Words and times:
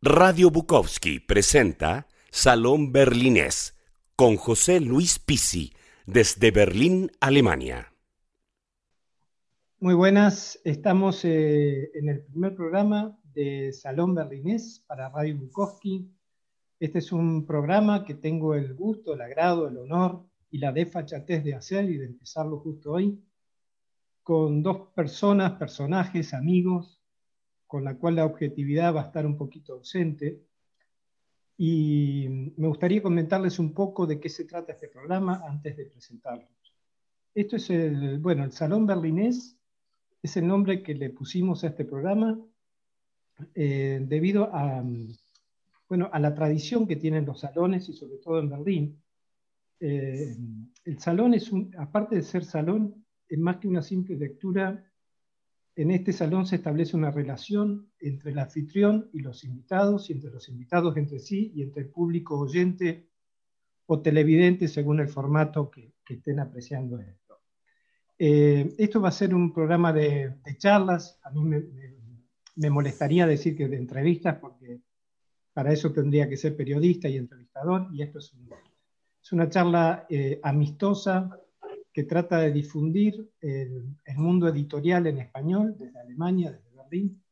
Radio 0.00 0.52
Bukowski 0.52 1.18
presenta 1.18 2.06
Salón 2.30 2.92
Berlinés 2.92 3.76
con 4.14 4.36
José 4.36 4.78
Luis 4.78 5.18
Pisi 5.18 5.72
desde 6.06 6.52
Berlín, 6.52 7.10
Alemania. 7.18 7.92
Muy 9.80 9.94
buenas, 9.94 10.60
estamos 10.62 11.24
eh, 11.24 11.90
en 11.94 12.10
el 12.10 12.22
primer 12.22 12.54
programa 12.54 13.18
de 13.34 13.72
Salón 13.72 14.14
Berlinés 14.14 14.84
para 14.86 15.08
Radio 15.08 15.36
Bukowski. 15.36 16.08
Este 16.78 17.00
es 17.00 17.10
un 17.10 17.44
programa 17.44 18.04
que 18.04 18.14
tengo 18.14 18.54
el 18.54 18.74
gusto, 18.74 19.14
el 19.14 19.20
agrado, 19.20 19.66
el 19.66 19.78
honor 19.78 20.24
y 20.48 20.58
la 20.58 20.70
desfachatez 20.70 21.42
de 21.42 21.56
hacer 21.56 21.90
y 21.90 21.96
de 21.96 22.06
empezarlo 22.06 22.60
justo 22.60 22.92
hoy, 22.92 23.20
con 24.22 24.62
dos 24.62 24.90
personas, 24.94 25.54
personajes, 25.54 26.34
amigos, 26.34 26.97
con 27.68 27.84
la 27.84 27.96
cual 27.96 28.16
la 28.16 28.24
objetividad 28.24 28.94
va 28.94 29.02
a 29.02 29.06
estar 29.06 29.24
un 29.26 29.36
poquito 29.36 29.74
ausente. 29.74 30.42
Y 31.58 32.52
me 32.56 32.66
gustaría 32.66 33.02
comentarles 33.02 33.58
un 33.58 33.74
poco 33.74 34.06
de 34.06 34.18
qué 34.18 34.28
se 34.28 34.44
trata 34.44 34.72
este 34.72 34.88
programa 34.88 35.42
antes 35.46 35.76
de 35.76 35.84
presentarlo. 35.84 36.48
Esto 37.34 37.56
es 37.56 37.70
el, 37.70 38.18
bueno, 38.18 38.42
el 38.42 38.52
Salón 38.52 38.86
Berlinés 38.86 39.56
es 40.22 40.36
el 40.36 40.46
nombre 40.46 40.82
que 40.82 40.94
le 40.94 41.10
pusimos 41.10 41.62
a 41.62 41.68
este 41.68 41.84
programa 41.84 42.40
eh, 43.54 44.00
debido 44.02 44.44
a, 44.52 44.82
bueno, 45.88 46.08
a 46.12 46.18
la 46.18 46.34
tradición 46.34 46.86
que 46.86 46.96
tienen 46.96 47.26
los 47.26 47.40
salones 47.40 47.88
y 47.88 47.92
sobre 47.92 48.16
todo 48.16 48.40
en 48.40 48.48
Berlín. 48.48 49.02
Eh, 49.80 50.36
el 50.84 50.98
salón 50.98 51.34
es, 51.34 51.52
un, 51.52 51.72
aparte 51.78 52.16
de 52.16 52.22
ser 52.22 52.44
salón, 52.44 53.04
es 53.28 53.38
más 53.38 53.58
que 53.58 53.68
una 53.68 53.82
simple 53.82 54.16
lectura 54.16 54.84
en 55.78 55.92
este 55.92 56.12
salón 56.12 56.44
se 56.44 56.56
establece 56.56 56.96
una 56.96 57.12
relación 57.12 57.88
entre 58.00 58.32
el 58.32 58.38
anfitrión 58.40 59.08
y 59.12 59.20
los 59.20 59.44
invitados, 59.44 60.10
y 60.10 60.12
entre 60.12 60.30
los 60.30 60.48
invitados 60.48 60.96
entre 60.96 61.20
sí, 61.20 61.52
y 61.54 61.62
entre 61.62 61.82
el 61.82 61.88
público 61.88 62.36
oyente 62.36 63.08
o 63.86 64.00
televidente, 64.00 64.66
según 64.66 64.98
el 64.98 65.08
formato 65.08 65.70
que, 65.70 65.94
estén 66.08 66.40
apreciando 66.40 66.98
esto. 66.98 67.42
Eh, 68.18 68.74
esto 68.76 69.00
va 69.00 69.10
a 69.10 69.12
ser 69.12 69.32
un 69.32 69.52
programa 69.52 69.92
de, 69.92 70.34
charlas. 70.56 71.20
A 71.22 71.30
mí 71.30 71.44
me, 72.56 72.70
molestaría 72.70 73.24
decir 73.26 73.54
que 73.56 73.68
de 73.68 73.76
entrevistas, 73.76 74.36
porque 74.40 74.80
para 75.52 75.72
eso 75.72 75.92
tendría 75.92 76.28
que 76.28 76.36
ser 76.36 76.56
periodista 76.56 77.08
y 77.08 77.18
entrevistador, 77.18 77.86
y 77.92 78.02
esto 78.02 78.18
es, 78.18 78.32
una 79.30 79.48
charla 79.48 80.06
eh, 80.08 80.40
amistosa 80.42 81.38
que 81.92 82.04
trata 82.04 82.38
de 82.38 82.52
difundir 82.52 83.30
el, 83.40 83.96
mundo 84.16 84.48
editorial 84.48 85.06
en 85.06 85.18
español 85.18 85.76
desde 85.78 85.98
Alemania, 85.98 86.52
desde 86.52 86.76
Berlín, 86.76 87.22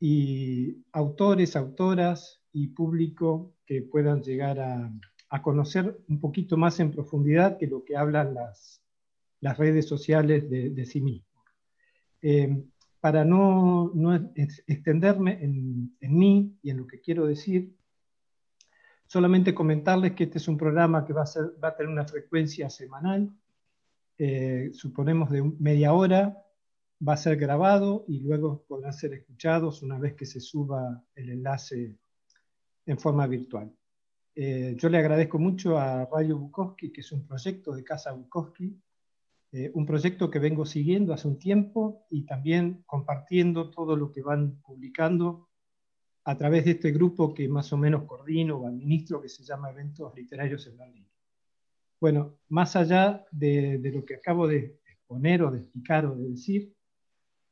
y 0.00 0.84
autores, 0.92 1.54
autoras 1.56 2.40
y 2.52 2.68
público 2.68 3.54
que 3.66 3.82
puedan 3.82 4.22
llegar 4.22 4.58
a, 4.60 4.92
conocer 5.42 5.98
un 6.08 6.20
poquito 6.20 6.58
más 6.58 6.78
en 6.78 6.90
profundidad 6.90 7.56
que 7.56 7.66
lo 7.66 7.84
que 7.84 7.96
hablan 7.96 8.34
las, 8.34 8.82
las 9.40 9.56
redes 9.56 9.88
sociales 9.88 10.50
de, 10.50 10.84
sí 10.84 11.00
mismos. 11.00 11.44
Eh, 12.20 12.64
para 13.02 13.24
no, 13.24 13.92
extenderme 14.36 15.42
en, 15.42 15.96
mí 16.00 16.56
y 16.62 16.70
en 16.70 16.76
lo 16.76 16.86
que 16.86 17.00
quiero 17.00 17.26
decir, 17.26 17.74
solamente 19.06 19.52
comentarles 19.52 20.12
que 20.12 20.24
este 20.24 20.38
es 20.38 20.46
un 20.46 20.56
programa 20.56 21.04
que 21.04 21.12
va 21.12 21.22
a, 21.22 21.26
ser, 21.26 21.52
va 21.62 21.68
a 21.68 21.76
tener 21.76 21.90
una 21.90 22.04
frecuencia 22.04 22.70
semanal, 22.70 23.28
eh, 24.24 24.70
suponemos 24.72 25.30
de 25.30 25.42
media 25.42 25.92
hora, 25.92 26.46
va 27.06 27.14
a 27.14 27.16
ser 27.16 27.36
grabado 27.36 28.04
y 28.06 28.20
luego 28.20 28.64
podrán 28.68 28.92
ser 28.92 29.12
escuchados 29.14 29.82
una 29.82 29.98
vez 29.98 30.14
que 30.14 30.26
se 30.26 30.38
suba 30.38 31.02
el 31.16 31.30
enlace 31.30 31.96
en 32.86 32.98
forma 33.00 33.26
virtual. 33.26 33.74
Eh, 34.36 34.76
yo 34.78 34.88
le 34.90 34.98
agradezco 34.98 35.40
mucho 35.40 35.76
a 35.76 36.04
Radio 36.04 36.38
Bukowski, 36.38 36.92
que 36.92 37.00
es 37.00 37.10
un 37.10 37.26
proyecto 37.26 37.72
de 37.72 37.82
Casa 37.82 38.12
Bukowski, 38.12 38.80
eh, 39.50 39.72
un 39.74 39.84
proyecto 39.84 40.30
que 40.30 40.38
vengo 40.38 40.66
siguiendo 40.66 41.12
hace 41.12 41.26
un 41.26 41.40
tiempo 41.40 42.06
y 42.08 42.24
también 42.24 42.84
compartiendo 42.86 43.70
todo 43.70 43.96
lo 43.96 44.12
que 44.12 44.22
van 44.22 44.62
publicando 44.62 45.48
a 46.22 46.36
través 46.36 46.64
de 46.64 46.70
este 46.70 46.92
grupo 46.92 47.34
que 47.34 47.48
más 47.48 47.72
o 47.72 47.76
menos 47.76 48.04
coordino 48.04 48.58
o 48.58 48.68
administro, 48.68 49.20
que 49.20 49.28
se 49.28 49.42
llama 49.42 49.70
Eventos 49.70 50.14
Literarios 50.14 50.64
en 50.68 50.76
Berlín. 50.76 51.08
Bueno, 52.02 52.40
más 52.48 52.74
allá 52.74 53.24
de, 53.30 53.78
lo 53.94 54.04
que 54.04 54.16
acabo 54.16 54.48
de 54.48 54.80
exponer 54.84 55.40
o 55.44 55.52
de 55.52 55.60
explicar 55.60 56.04
o 56.04 56.16
de 56.16 56.30
decir, 56.30 56.74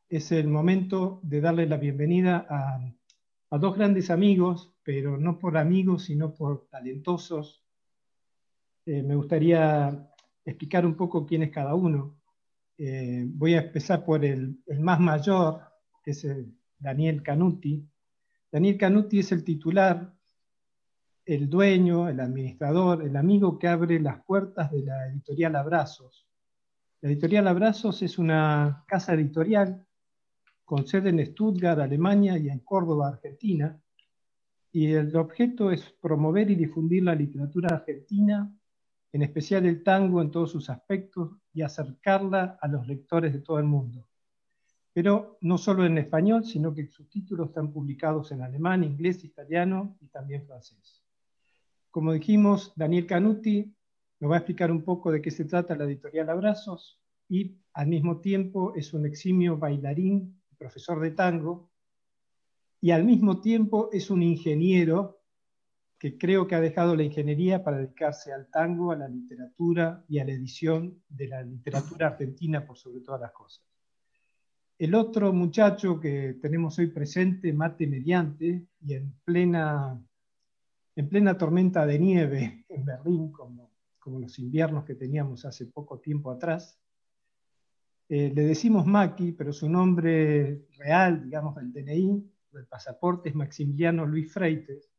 es 0.09 0.33
el 0.33 0.49
momento 0.49 1.21
de 1.23 1.41
darle 1.41 1.67
la 1.67 1.77
bienvenida 1.77 2.49
a, 2.51 3.59
dos 3.61 3.77
grandes 3.77 4.11
amigos, 4.11 4.75
pero 4.83 5.17
no 5.17 5.39
por 5.39 5.57
amigos, 5.57 6.07
sino 6.07 6.35
por 6.35 6.67
talentosos. 6.69 7.65
Eh, 8.87 9.05
me 9.05 9.15
gustaría 9.15 10.11
explicar 10.45 10.85
un 10.85 10.97
poco 10.97 11.25
quién 11.25 11.45
es 11.45 11.53
cada 11.53 11.77
uno. 11.77 12.21
Eh, 12.77 13.23
voy 13.29 13.55
a 13.55 13.61
empezar 13.61 14.05
por 14.05 14.25
el, 14.25 14.65
el 14.67 14.81
más 14.81 14.99
mayor, 14.99 15.61
que 16.03 16.11
es 16.11 16.27
Daniel 16.77 17.23
Canuti. 17.23 17.89
Daniel 18.51 18.77
Canuti 18.77 19.21
es 19.21 19.31
el 19.31 19.45
titular 19.45 20.13
el 21.25 21.49
dueño, 21.49 22.09
el 22.09 22.21
administrador, 22.21 23.03
el 23.03 23.17
amigo 23.17 23.59
que 23.59 23.69
abre 23.69 24.01
las 24.01 24.25
puertas 24.25 24.71
de 24.71 24.83
la 24.83 25.07
editorial 25.07 25.57
Abrazos. 25.57 26.27
La 27.01 27.11
editorial 27.11 27.49
Abrazos 27.49 28.03
es 28.03 28.19
una 28.19 28.85
casa 28.87 29.15
editorial 29.15 29.87
con 30.65 30.87
sede 30.87 31.11
en 31.11 31.25
Stuttgart, 31.27 31.81
Alemania 31.81 32.39
y 32.39 32.49
en 32.49 32.61
Córdoba, 32.61 33.09
Argentina, 33.09 33.81
y 34.73 34.93
el 34.93 35.15
objeto 35.17 35.71
es 35.71 35.83
promover 36.01 36.51
y 36.51 36.55
difundir 36.55 37.03
la 37.03 37.15
literatura 37.15 37.75
argentina, 37.75 38.53
en 39.13 39.23
especial 39.23 39.67
el 39.67 39.83
tango 39.83 40.23
en 40.23 40.31
todos 40.31 40.53
sus 40.53 40.71
aspectos, 40.71 41.31
y 41.53 41.63
acercarla 41.63 42.59
a 42.61 42.69
los 42.69 42.87
lectores 42.87 43.33
de 43.33 43.41
todo 43.41 43.59
el 43.59 43.65
mundo. 43.65 44.07
Pero 44.93 45.39
no 45.41 45.59
solo 45.59 45.85
en 45.85 45.99
español, 45.99 46.45
sino 46.45 46.73
que 46.73 46.87
sus 46.87 47.09
títulos 47.09 47.49
están 47.49 47.73
publicados 47.73 48.31
en 48.31 48.43
alemán, 48.43 48.85
inglés, 48.85 49.25
italiano 49.25 49.97
y 50.01 50.07
también 50.07 50.47
francés. 50.47 51.00
Como 51.91 52.13
dijimos, 52.13 52.73
Daniel 52.77 53.07
Canuti 53.07 53.75
nos 54.21 54.31
va 54.31 54.37
a 54.37 54.39
explicar 54.39 54.71
un 54.71 54.85
poco 54.85 55.11
de 55.11 55.21
qué 55.21 55.31
se 55.31 55.45
trata 55.45 55.75
la 55.75 55.85
editorial 55.85 56.31
Abrazos 56.31 57.01
y 57.29 57.57
al 57.73 57.89
mismo 57.89 58.21
tiempo 58.21 58.75
es 58.75 58.93
un 58.93 59.07
eximio 59.07 59.57
bailarín, 59.57 60.41
profesor 60.59 61.01
de 61.01 61.13
tango, 61.13 61.71
y 62.81 62.93
al 62.93 63.05
mismo 63.05 63.41
tiempo 63.41 63.91
es 63.93 64.11
un 64.11 64.23
ingeniero 64.23 65.21
que 65.99 66.17
creo 66.17 66.47
que 66.47 66.55
ha 66.55 66.61
dejado 66.61 66.97
la 66.97 67.03
ingeniería 67.03 67.63
para 67.63 67.79
dedicarse 67.79 68.33
al 68.33 68.49
tango, 68.51 68.91
a 68.91 68.97
la 68.97 69.09
literatura 69.09 70.03
y 70.09 70.19
a 70.19 70.25
la 70.25 70.33
edición 70.33 71.03
de 71.09 71.29
la 71.29 71.43
literatura 71.43 72.09
argentina 72.09 72.67
por 72.67 72.79
sobre 72.79 73.01
todas 73.01 73.21
las 73.21 73.33
cosas. 73.33 73.63
El 74.79 74.95
otro 74.95 75.31
muchacho 75.35 76.01
que 76.01 76.39
tenemos 76.41 76.79
hoy 76.79 76.87
presente, 76.87 77.53
Mate 77.53 77.87
Mediante, 77.87 78.67
y 78.81 78.95
en 78.95 79.13
plena 79.25 80.03
en 81.01 81.09
plena 81.09 81.39
tormenta 81.39 81.87
de 81.87 81.99
nieve 81.99 82.67
en 82.69 82.85
Berlín, 82.85 83.33
como, 83.33 83.71
los 84.21 84.39
inviernos 84.39 84.85
que 84.85 84.95
teníamos 84.95 85.47
hace 85.47 85.65
poco 85.67 85.99
tiempo 85.99 86.31
atrás. 86.31 86.79
Eh, 88.09 88.31
le 88.35 88.43
decimos 88.43 88.85
Maki, 88.85 89.33
pero 89.33 89.53
su 89.53 89.69
nombre 89.69 90.67
real, 90.77 91.25
digamos, 91.25 91.55
del 91.55 91.73
DNI, 91.73 92.31
del 92.53 92.67
pasaporte, 92.67 93.31
es 93.31 93.35
Maximiliano 93.35 94.05
Luis 94.05 94.31
Freites. 94.31 94.93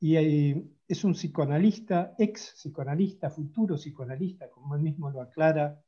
Y 0.00 0.16
eh, 0.16 0.70
es 0.86 1.04
un 1.04 1.14
psicoanalista, 1.14 2.14
ex 2.18 2.52
psicoanalista, 2.56 3.30
futuro 3.30 3.76
psicoanalista, 3.76 4.50
como 4.50 4.74
él 4.74 4.82
mismo 4.82 5.08
lo 5.10 5.22
aclara 5.22 5.82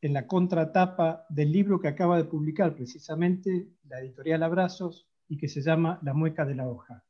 en 0.00 0.12
la 0.12 0.28
contratapa 0.28 1.26
del 1.28 1.50
libro 1.50 1.80
que 1.80 1.88
acaba 1.88 2.18
de 2.18 2.24
publicar 2.24 2.74
precisamente 2.76 3.68
la 3.88 3.98
editorial 4.00 4.44
Abrazos 4.44 5.08
y 5.26 5.38
que 5.38 5.48
se 5.48 5.60
llama 5.60 5.98
La 6.02 6.14
mueca 6.14 6.44
de 6.44 6.54
la 6.54 6.68
hoja. 6.68 7.04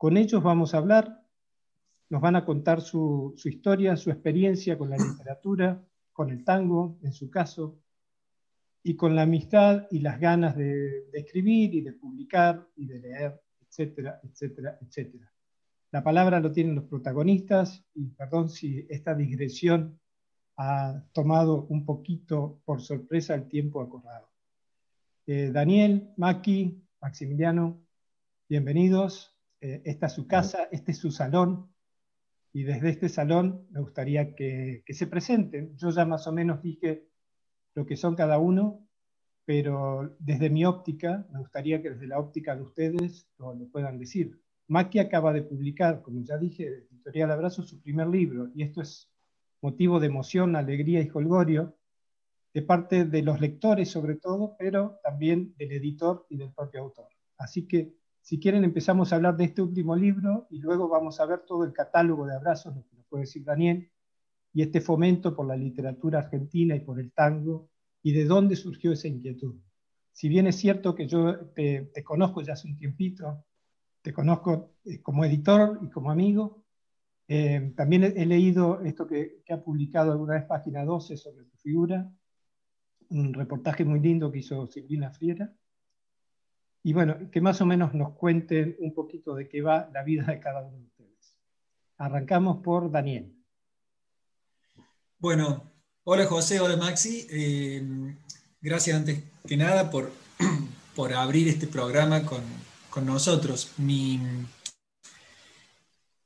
Con 0.00 0.16
ellos 0.16 0.42
vamos 0.42 0.72
a 0.72 0.78
hablar, 0.78 1.26
nos 2.08 2.22
van 2.22 2.34
a 2.34 2.46
contar 2.46 2.80
su, 2.80 3.34
historia, 3.44 3.98
su 3.98 4.10
experiencia 4.10 4.78
con 4.78 4.88
la 4.88 4.96
literatura, 4.96 5.84
con 6.10 6.30
el 6.30 6.42
tango, 6.42 6.98
en 7.02 7.12
su 7.12 7.28
caso, 7.28 7.78
y 8.82 8.96
con 8.96 9.14
la 9.14 9.24
amistad 9.24 9.88
y 9.90 9.98
las 9.98 10.18
ganas 10.18 10.56
de, 10.56 11.10
escribir 11.12 11.74
y 11.74 11.82
de 11.82 11.92
publicar 11.92 12.66
y 12.76 12.86
de 12.86 12.98
leer, 12.98 13.42
etcétera, 13.60 14.18
etcétera, 14.22 14.78
etcétera. 14.80 15.30
La 15.90 16.02
palabra 16.02 16.40
lo 16.40 16.50
tienen 16.50 16.76
los 16.76 16.84
protagonistas 16.84 17.84
y 17.94 18.06
perdón 18.06 18.48
si 18.48 18.86
esta 18.88 19.14
digresión 19.14 20.00
ha 20.56 21.04
tomado 21.12 21.66
un 21.66 21.84
poquito 21.84 22.62
por 22.64 22.80
sorpresa 22.80 23.34
el 23.34 23.48
tiempo 23.48 23.82
acordado. 23.82 24.30
Eh, 25.26 25.50
Daniel, 25.52 26.14
Maki, 26.16 26.82
Maximiliano, 27.02 27.82
bienvenidos. 28.48 29.29
Eh, 29.60 29.82
esta 29.84 30.06
es 30.06 30.12
su 30.12 30.26
casa, 30.26 30.68
este 30.70 30.92
es 30.92 30.98
su 30.98 31.10
salón, 31.10 31.70
y 32.52 32.64
desde 32.64 32.90
este 32.90 33.08
salón 33.08 33.66
me 33.70 33.80
gustaría 33.80 34.34
que, 34.34 34.82
se 34.88 35.06
presenten. 35.06 35.76
Yo 35.76 35.90
ya 35.90 36.04
más 36.04 36.26
o 36.26 36.32
menos 36.32 36.62
dije 36.62 37.06
lo 37.74 37.86
que 37.86 37.96
son 37.96 38.16
cada 38.16 38.38
uno, 38.38 38.86
pero 39.44 40.16
desde 40.18 40.50
mi 40.50 40.64
óptica, 40.64 41.26
me 41.32 41.40
gustaría 41.40 41.80
que 41.82 41.90
desde 41.90 42.06
la 42.06 42.18
óptica 42.18 42.56
de 42.56 42.62
ustedes 42.62 43.28
lo, 43.38 43.54
puedan 43.70 43.98
decir. 43.98 44.40
Maki 44.68 44.98
acaba 44.98 45.32
de 45.32 45.42
publicar, 45.42 46.02
como 46.02 46.22
ya 46.22 46.38
dije, 46.38 46.86
Editorial 46.90 47.30
Abrazo, 47.30 47.62
su 47.62 47.80
primer 47.80 48.08
libro, 48.08 48.50
y 48.54 48.62
esto 48.62 48.82
es 48.82 49.08
motivo 49.60 50.00
de 50.00 50.06
emoción, 50.06 50.56
alegría 50.56 51.02
y 51.02 51.10
holgorio 51.12 51.76
de 52.52 52.62
parte 52.62 53.04
de 53.04 53.22
los 53.22 53.40
lectores 53.40 53.90
sobre 53.90 54.16
todo, 54.16 54.56
pero 54.58 54.98
también 55.04 55.54
del 55.56 55.72
editor 55.72 56.26
y 56.28 56.36
del 56.36 56.52
propio 56.52 56.80
autor. 56.80 57.06
Así 57.38 57.66
que 57.68 57.94
si 58.30 58.38
quieren 58.38 58.62
empezamos 58.62 59.12
a 59.12 59.16
hablar 59.16 59.36
de 59.36 59.42
este 59.42 59.60
último 59.60 59.96
libro 59.96 60.46
y 60.50 60.60
luego 60.60 60.88
vamos 60.88 61.18
a 61.18 61.26
ver 61.26 61.40
todo 61.40 61.64
el 61.64 61.72
catálogo 61.72 62.26
de 62.26 62.36
abrazos, 62.36 62.76
lo 62.76 62.86
que 62.86 62.94
nos 62.94 63.04
puede 63.06 63.22
decir 63.24 63.42
Daniel, 63.42 63.90
y 64.52 64.62
este 64.62 64.80
fomento 64.80 65.34
por 65.34 65.48
la 65.48 65.56
literatura 65.56 66.20
argentina 66.20 66.76
y 66.76 66.78
por 66.78 67.00
el 67.00 67.10
tango, 67.10 67.70
y 68.04 68.12
de 68.12 68.26
dónde 68.26 68.54
surgió 68.54 68.92
esa 68.92 69.08
inquietud. 69.08 69.56
Si 70.12 70.28
bien 70.28 70.46
es 70.46 70.54
cierto 70.54 70.94
que 70.94 71.08
yo 71.08 71.46
te, 71.46 71.90
conozco 72.04 72.40
ya 72.40 72.52
hace 72.52 72.68
un 72.68 72.76
tiempito, 72.76 73.46
te 74.00 74.12
conozco 74.12 74.74
eh, 74.84 75.02
como 75.02 75.24
editor 75.24 75.80
y 75.82 75.90
como 75.90 76.12
amigo, 76.12 76.62
eh, 77.26 77.72
también 77.74 78.04
he, 78.04 78.26
leído 78.26 78.80
esto 78.82 79.08
que, 79.08 79.42
que, 79.44 79.54
ha 79.54 79.60
publicado 79.60 80.12
alguna 80.12 80.34
vez 80.34 80.44
Página 80.44 80.84
12 80.84 81.16
sobre 81.16 81.46
tu 81.46 81.56
figura, 81.56 82.08
un 83.08 83.34
reportaje 83.34 83.84
muy 83.84 83.98
lindo 83.98 84.30
que 84.30 84.38
hizo 84.38 84.68
Silvina 84.68 85.10
Friera. 85.10 85.52
Y 86.82 86.92
bueno, 86.92 87.30
que 87.30 87.40
más 87.40 87.60
o 87.60 87.66
menos 87.66 87.94
nos 87.94 88.12
cuenten 88.12 88.76
un 88.78 88.94
poquito 88.94 89.34
de 89.34 89.48
qué 89.48 89.60
va 89.60 89.90
la 89.92 90.02
vida 90.02 90.24
de 90.24 90.40
cada 90.40 90.62
uno 90.62 90.78
de 90.78 90.84
ustedes. 90.84 91.34
Arrancamos 91.98 92.62
por 92.62 92.90
Daniel. 92.90 93.34
Bueno, 95.18 95.70
hola 96.04 96.24
José, 96.24 96.58
hola 96.60 96.76
Maxi. 96.76 97.26
Eh, 97.30 98.16
gracias 98.62 98.96
antes 98.96 99.22
que 99.46 99.56
nada 99.58 99.90
por, 99.90 100.10
por 100.96 101.12
abrir 101.12 101.48
este 101.48 101.66
programa 101.66 102.24
con, 102.24 102.42
con 102.88 103.04
nosotros. 103.04 103.72
Mi, 103.76 104.18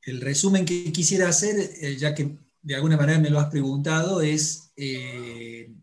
el 0.02 0.20
resumen 0.20 0.64
que 0.64 0.92
quisiera 0.92 1.28
hacer, 1.28 1.56
eh, 1.80 1.96
ya 1.96 2.14
que 2.14 2.38
de 2.62 2.74
alguna 2.76 2.96
manera 2.96 3.18
me 3.18 3.30
lo 3.30 3.40
has 3.40 3.50
preguntado, 3.50 4.20
es 4.20 4.72
eh, 4.76 5.74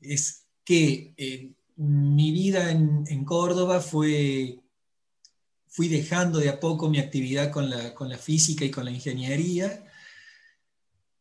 es 0.00 0.46
que 0.64 1.54
mi 1.80 2.30
vida 2.30 2.70
en, 2.70 3.24
Córdoba 3.24 3.80
fue, 3.80 4.60
fui 5.66 5.88
dejando 5.88 6.38
de 6.38 6.50
a 6.50 6.60
poco 6.60 6.90
mi 6.90 6.98
actividad 6.98 7.50
con 7.50 7.70
la, 7.70 8.18
física 8.18 8.66
y 8.66 8.70
con 8.70 8.84
la 8.84 8.90
ingeniería, 8.90 9.82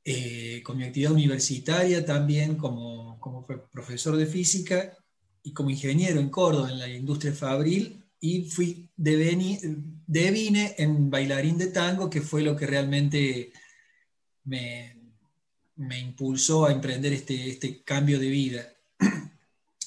eh, 0.04 0.62
con 0.64 0.78
mi 0.78 0.84
actividad 0.84 1.14
universitaria 1.14 2.06
también 2.06 2.58
como, 2.58 3.18
como 3.22 3.46
profesor 3.46 4.18
de 4.18 4.26
física 4.26 4.98
y 5.44 5.54
como 5.54 5.70
ingeniero 5.70 6.20
en 6.20 6.30
Córdoba, 6.30 6.70
en 6.70 6.80
la 6.80 6.90
industria 6.90 7.34
fabril, 7.34 8.04
y 8.20 8.42
fui 8.42 8.90
devine 8.98 10.76
en 10.78 11.10
bailarín 11.10 11.58
de 11.58 11.68
tango, 11.68 12.10
que 12.10 12.20
fue 12.20 12.42
lo 12.42 12.58
que 12.58 12.68
realmente 12.68 13.54
me, 14.44 14.94
me 15.78 16.00
impulsó 16.00 16.66
a 16.66 16.74
emprender 16.74 17.14
este, 17.14 17.50
este 17.50 17.82
cambio 17.82 18.20
de 18.20 18.28
vida. 18.28 18.74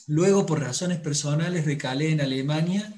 Luego, 0.09 0.47
por 0.47 0.61
razones 0.61 0.99
personales, 0.99 1.65
recalé 1.65 2.11
en 2.11 2.21
Alemania 2.21 2.93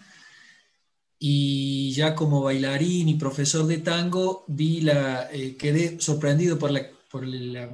y 1.19 1.93
ya 1.93 2.15
como 2.15 2.43
bailarín 2.43 3.09
y 3.09 3.15
profesor 3.15 3.67
de 3.67 3.79
tango, 3.79 4.45
vi 4.49 4.81
la, 4.83 5.31
eh, 5.33 5.57
quedé 5.57 6.01
sorprendido 6.01 6.59
por, 6.59 6.71
la, 6.71 6.87
por 7.11 7.27
la, 7.27 7.71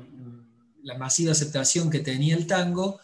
masiva 0.98 1.32
aceptación 1.32 1.90
que 1.90 2.00
tenía 2.00 2.36
el 2.36 2.46
tango. 2.46 3.00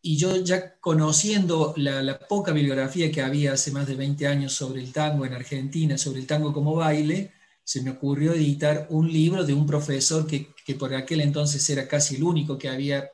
Y 0.00 0.16
yo 0.16 0.36
ya 0.36 0.76
conociendo 0.80 1.74
la, 1.76 2.02
la, 2.02 2.18
poca 2.18 2.52
bibliografía 2.52 3.12
que 3.12 3.22
había 3.22 3.52
hace 3.52 3.70
más 3.70 3.86
de 3.86 3.94
20 3.94 4.26
años 4.26 4.52
sobre 4.52 4.82
el 4.82 4.92
tango 4.92 5.24
en 5.24 5.34
Argentina, 5.34 5.96
sobre 5.96 6.20
el 6.20 6.26
tango 6.26 6.52
como 6.52 6.74
baile, 6.74 7.32
se 7.64 7.82
me 7.82 7.90
ocurrió 7.90 8.32
editar 8.32 8.86
un 8.90 9.12
libro 9.12 9.44
de 9.44 9.54
un 9.54 9.66
profesor 9.66 10.26
que, 10.26 10.48
que, 10.66 10.74
por 10.74 10.94
aquel 10.94 11.20
entonces 11.20 11.68
era 11.70 11.86
casi 11.86 12.16
el 12.16 12.24
único 12.24 12.58
que 12.58 12.68
había 12.68 13.12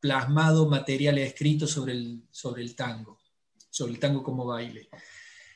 plasmado 0.00 0.68
material 0.68 1.18
escrito 1.18 1.66
sobre 1.66 1.92
el, 1.92 2.22
sobre 2.30 2.62
el 2.62 2.74
tango, 2.74 3.18
sobre 3.70 3.92
el 3.92 3.98
tango 3.98 4.22
como 4.22 4.46
baile. 4.46 4.88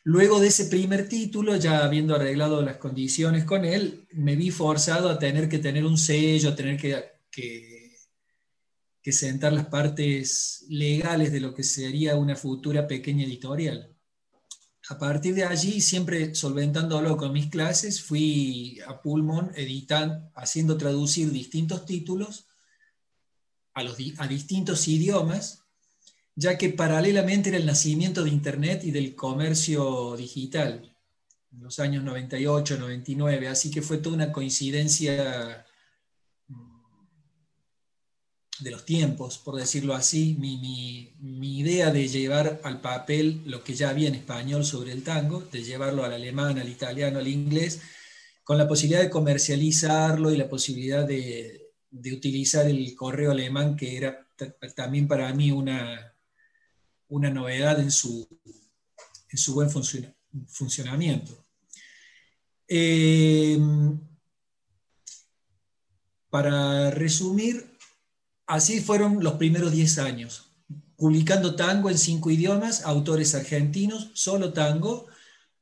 Luego 0.05 0.41
de 0.41 0.49
ese 0.49 0.67
primer 0.67 1.09
título, 1.09 1.55
ya 1.56 1.85
habiendo 1.85 2.17
arreglado 2.17 2.61
las 2.62 2.79
condiciones 2.79 3.44
con 3.44 3.65
él, 3.65 4.06
me 4.12 4.35
vi 4.35 4.50
forzado 4.50 5.09
a 5.09 5.19
tener 5.19 5.49
que 5.49 5.59
tener 5.59 5.85
un 5.85 5.97
sello, 5.97 6.50
a 6.50 6.56
tener 6.56 6.77
que, 6.77 7.05
que, 7.31 7.97
que 9.00 9.12
sentar 9.12 9.53
las 9.53 9.67
partes 9.67 10.65
legales 10.69 11.31
de 11.31 11.41
lo 11.41 11.55
que 11.55 11.62
sería 11.62 12.17
una 12.17 12.35
futura 12.35 12.88
pequeña 12.88 13.25
editorial. 13.25 13.95
A 14.88 14.99
partir 14.99 15.37
de 15.37 15.45
allí, 15.45 15.81
siempre 15.81 16.35
solventándolo 16.35 17.17
con 17.17 17.33
mis 17.33 17.47
clases, 17.47 18.03
fui 18.03 18.81
a 18.85 19.00
Pulmon 19.00 19.53
editando, 19.55 20.33
haciendo 20.35 20.77
traducir 20.77 21.31
distintos 21.31 21.87
títulos 21.87 22.47
a, 23.75 24.27
distintos 24.27 24.89
idiomas, 24.89 25.65
ya 26.35 26.57
que 26.59 26.71
paralelamente 26.71 27.51
era 27.51 27.59
el 27.59 27.67
nacimiento 27.67 28.25
de 28.25 28.31
Internet 28.31 28.85
y 28.85 28.91
del 28.91 29.15
comercio 29.15 30.17
digital, 30.17 30.97
en 31.53 31.63
los 31.63 31.79
años 31.79 32.03
98, 32.05 32.79
99, 32.79 33.49
así 33.49 33.71
que 33.71 33.83
fue 33.83 33.99
toda 33.99 34.17
una 34.17 34.33
coincidencia 34.33 35.67
de 38.61 38.71
los 38.71 38.85
tiempos, 38.85 39.39
por 39.39 39.57
decirlo 39.57 39.95
así, 39.95 40.37
mi, 40.39 41.13
idea 41.59 41.91
de 41.91 42.09
llevar 42.09 42.61
al 42.65 42.81
papel 42.81 43.43
lo 43.47 43.63
que 43.63 43.75
ya 43.75 43.91
había 43.91 44.09
en 44.09 44.15
español 44.15 44.65
sobre 44.65 44.93
el 44.93 45.03
tango, 45.03 45.43
de 45.53 45.63
llevarlo 45.63 46.05
al 46.05 46.13
alemán, 46.13 46.59
al 46.59 46.69
italiano, 46.69 47.19
al 47.19 47.29
inglés, 47.29 47.81
con 48.45 48.59
la 48.59 48.67
posibilidad 48.69 49.03
de 49.03 49.11
comercializarlo 49.11 50.33
y 50.33 50.37
la 50.37 50.49
posibilidad 50.49 51.07
de, 51.07 51.62
utilizar 51.93 52.67
el 52.67 52.94
correo 52.94 53.33
alemán, 53.33 53.77
que 53.77 53.97
era 53.97 54.27
también 54.75 55.06
para 55.06 55.33
mí 55.35 55.53
una, 55.53 56.15
una 57.09 57.31
novedad 57.31 57.81
en 57.81 57.91
su, 57.91 58.27
en 59.29 59.39
su 59.39 59.55
buen 59.55 59.71
funcionamiento. 59.71 61.44
Eh, 62.69 63.59
para 66.31 66.91
resumir, 66.91 67.73
Así 68.53 68.81
fueron 68.81 69.25
los 69.25 69.37
primeros 69.37 69.73
10 69.73 69.97
años, 69.97 70.50
publicando 70.97 71.55
tango 71.56 71.88
en 71.88 71.97
cinco 71.97 72.31
idiomas, 72.31 72.85
autores 72.85 73.35
argentinos, 73.35 74.11
solo 74.12 74.53
tango, 74.53 75.06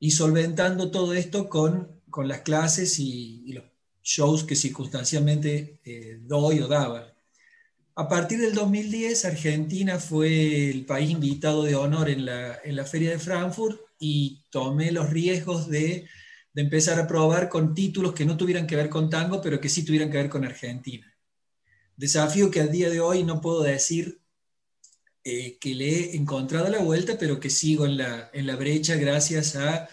y 0.00 0.10
solventando 0.10 0.90
todo 0.90 1.14
esto 1.14 1.48
con, 1.48 2.00
con 2.10 2.26
las 2.26 2.40
clases 2.40 2.98
y, 2.98 3.52
los 3.52 3.62
shows 4.10 4.42
que 4.42 4.56
circunstancialmente 4.56 5.78
eh, 5.84 6.18
doy 6.20 6.58
o 6.60 6.66
daba. 6.66 7.14
A 7.94 8.08
partir 8.08 8.40
del 8.40 8.54
2010, 8.54 9.24
Argentina 9.24 9.98
fue 9.98 10.70
el 10.70 10.84
país 10.84 11.10
invitado 11.10 11.62
de 11.62 11.76
honor 11.76 12.08
en 12.08 12.24
la, 12.24 12.58
en 12.64 12.74
la 12.74 12.84
Feria 12.84 13.10
de 13.10 13.18
Frankfurt 13.20 13.80
y 14.00 14.42
tomé 14.50 14.90
los 14.90 15.10
riesgos 15.10 15.68
de, 15.68 16.08
de 16.52 16.62
empezar 16.62 16.98
a 16.98 17.06
probar 17.06 17.48
con 17.48 17.74
títulos 17.74 18.12
que 18.12 18.24
no 18.24 18.36
tuvieran 18.36 18.66
que 18.66 18.76
ver 18.76 18.88
con 18.88 19.08
tango, 19.10 19.40
pero 19.40 19.60
que 19.60 19.68
sí 19.68 19.84
tuvieran 19.84 20.10
que 20.10 20.16
ver 20.16 20.30
con 20.30 20.44
Argentina. 20.44 21.06
Desafío 21.96 22.50
que 22.50 22.60
al 22.60 22.72
día 22.72 22.90
de 22.90 23.00
hoy 23.00 23.22
no 23.22 23.40
puedo 23.40 23.62
decir 23.62 24.20
eh, 25.22 25.58
que 25.60 25.74
le 25.74 25.88
he 25.88 26.16
encontrado 26.16 26.68
la 26.68 26.78
vuelta, 26.78 27.16
pero 27.18 27.38
que 27.38 27.50
sigo 27.50 27.86
en 27.86 27.98
la, 27.98 28.30
en 28.32 28.46
la 28.46 28.56
brecha 28.56 28.96
gracias 28.96 29.54
a 29.54 29.88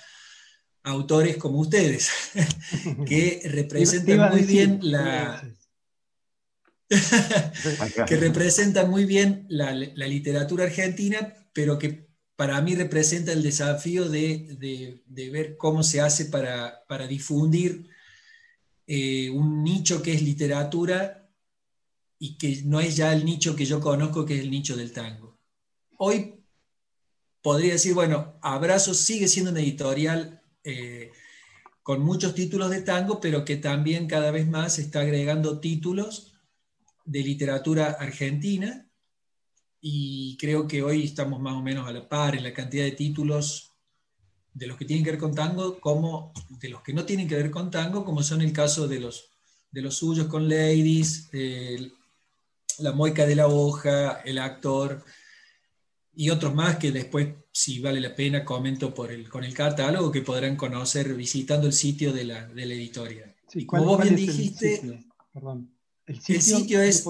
autores 0.88 1.38
como 1.38 1.60
ustedes, 1.60 2.10
que 3.06 3.41
representan 3.46 4.32
muy 4.32 4.44
bien 4.44 4.79
la... 4.82 5.44
que 8.08 8.15
representan 8.15 8.89
muy 8.89 9.06
bien 9.06 9.46
la, 9.50 9.74
literatura 9.74 10.65
argentina, 10.65 11.34
pero 11.53 11.77
que 11.77 12.08
para 12.36 12.62
mí 12.62 12.75
representa 12.75 13.34
el 13.34 13.44
desafío 13.44 14.08
de, 14.10 15.03
ver 15.08 15.58
cómo 15.58 15.84
se 15.84 16.00
hace 16.00 16.25
para, 16.25 17.08
difundir 17.10 17.89
eh, 18.86 19.29
un 19.29 19.63
nicho 19.63 20.01
que 20.01 20.13
es 20.13 20.22
literatura 20.22 21.29
y 22.20 22.38
que 22.38 22.62
no 22.63 22.79
es 22.79 22.96
ya 22.96 23.12
el 23.12 23.25
nicho 23.25 23.56
que 23.56 23.65
yo 23.65 23.82
conozco, 23.82 24.25
que 24.25 24.36
es 24.36 24.41
el 24.41 24.50
nicho 24.50 24.77
del 24.77 24.94
tango. 24.94 25.38
Hoy 25.98 26.46
podría 27.41 27.74
decir, 27.74 27.94
bueno, 27.94 28.38
Abrazo 28.41 28.94
sigue 28.94 29.27
siendo 29.27 29.51
una 29.51 29.60
editorial 29.60 30.37
eh, 30.68 31.12
con 31.82 32.02
muchos 32.04 32.36
títulos 32.36 32.70
de 32.70 32.82
tango, 32.82 33.22
pero 33.22 33.46
que 33.46 33.56
también 33.56 34.08
cada 34.08 34.30
vez 34.32 34.46
más 34.46 34.78
está 34.78 35.00
agregando 35.00 35.62
títulos 35.62 36.34
de 37.06 37.22
literatura 37.22 37.96
argentina. 37.98 38.86
Y 39.80 40.36
creo 40.38 40.68
que 40.68 40.84
hoy 40.84 41.06
estamos 41.06 41.40
más 41.40 41.54
o 41.54 41.62
menos 41.62 41.88
a 41.88 41.94
la 41.94 42.10
par 42.10 42.36
en 42.36 42.44
la 42.44 42.54
cantidad 42.54 42.84
de 42.84 42.92
títulos 42.92 43.72
de 44.54 44.68
los 44.68 44.76
que 44.76 44.84
tienen 44.84 45.06
que 45.06 45.12
ver 45.12 45.20
con 45.20 45.34
tango 45.34 45.80
como 45.80 46.34
de 46.50 46.70
los 46.70 46.82
que 46.82 46.92
no 46.92 47.06
tienen 47.06 47.28
que 47.28 47.36
ver 47.36 47.50
con 47.50 47.72
tango, 47.72 48.04
como 48.04 48.22
son 48.22 48.42
el 48.42 48.52
caso 48.52 48.88
de 48.88 49.00
los, 49.00 49.30
de 49.72 49.82
los 49.82 49.96
suyos 49.96 50.28
con 50.28 50.50
Ladies, 50.50 51.30
la 52.80 52.92
mueca 52.92 53.26
de 53.26 53.36
la 53.36 53.48
hoja, 53.48 54.22
el 54.26 54.40
actor, 54.40 55.06
y 56.20 56.32
otros 56.32 56.56
más 56.56 56.78
que 56.78 56.92
después, 56.92 57.28
si 57.52 57.80
vale 57.80 58.02
la 58.02 58.16
pena, 58.16 58.44
comento 58.44 58.92
por 58.92 59.12
el, 59.12 59.30
con 59.30 59.44
el 59.44 59.54
catálogo 59.54 60.12
que 60.12 60.24
podrán 60.24 60.56
conocer 60.56 61.14
visitando 61.14 61.68
el 61.68 61.74
sitio 61.74 62.12
de 62.12 62.24
la, 62.24 62.48
de 62.48 62.66
la 62.66 62.74
editorial. 62.74 63.36
Como 63.68 63.86
vos 63.86 64.02
bien 64.02 64.16
dijiste, 64.16 64.82
el 66.08 66.20
sitio, 66.20 66.82
es 66.82 67.06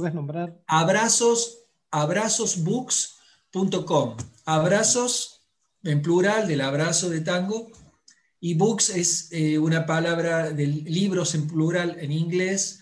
abrazos, 0.67 1.59
abrazosbooks.com. 1.89 4.17
Abrazos 4.43 5.47
en 5.83 6.01
plural 6.01 6.45
del 6.45 6.59
abrazo 6.59 7.09
de 7.09 7.21
tango. 7.21 7.71
Y 8.41 8.55
books 8.55 8.89
es 8.89 9.29
eh, 9.31 9.57
una 9.57 9.85
palabra 9.85 10.51
de 10.51 10.67
libros 10.67 11.33
en 11.33 11.47
plural 11.47 11.95
en 12.01 12.11
inglés, 12.11 12.81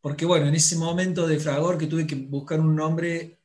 porque 0.00 0.24
bueno, 0.24 0.46
en 0.46 0.54
ese 0.54 0.76
momento 0.76 1.26
de 1.26 1.38
fragor 1.38 1.76
que 1.76 1.86
tuve 1.86 2.06
que 2.06 2.14
buscar 2.14 2.60
un 2.60 2.74
nombre 2.74 3.43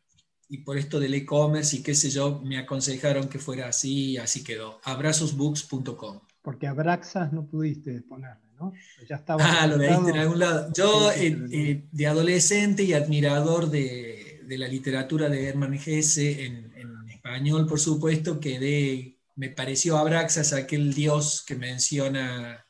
y 0.49 0.57
por 0.59 0.77
esto 0.77 0.99
del 0.99 1.13
e-commerce 1.13 1.77
y 1.77 1.83
qué 1.83 1.93
sé 1.93 2.09
yo, 2.09 2.41
me 2.43 2.57
aconsejaron 2.57 3.29
que 3.29 3.37
fuera 3.37 3.67
así 3.67 4.11
y 4.11 4.17
así 4.17 4.43
quedó. 4.43 4.81
Abrazosbooks.com. 4.83 6.21
Porque 6.41 6.65
Abraxas 6.65 7.31
no 7.31 7.45
pudiste 7.45 8.01
ponerle, 8.01 8.49
¿no? 8.59 8.73
Ya 9.07 9.17
estaba. 9.17 9.43
Ah, 9.45 9.67
lo 9.67 9.77
leíste 9.77 10.09
en 10.09 10.17
algún 10.17 10.39
lado. 10.39 10.73
Yo, 10.73 11.11
eh, 11.11 11.37
eh, 11.51 11.83
de 11.91 12.07
adolescente 12.07 12.83
y 12.83 12.93
admirador 12.93 13.69
de, 13.69 14.41
de, 14.43 14.57
la 14.57 14.67
literatura 14.67 15.29
de 15.29 15.47
Hermann 15.47 15.75
Hesse 15.75 16.39
en, 16.39 16.71
en 16.75 17.09
español, 17.09 17.67
por 17.67 17.79
supuesto, 17.79 18.39
quedé. 18.39 19.17
Me 19.35 19.49
pareció 19.49 19.97
Abraxas 19.97 20.51
aquel 20.51 20.93
dios 20.93 21.43
que 21.45 21.55
menciona 21.55 22.65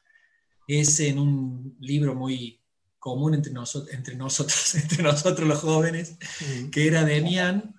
ese 0.67 1.09
en 1.09 1.19
un 1.19 1.77
libro 1.79 2.13
muy 2.13 2.59
común 2.99 3.33
entre, 3.33 3.51
nosotros, 3.51 3.93
entre 3.93 4.15
nosotros, 4.15 4.75
entre 4.75 5.01
nosotros 5.03 5.47
los 5.47 5.59
jóvenes, 5.59 6.17
que 6.71 6.87
era 6.87 7.03
Demian. 7.03 7.75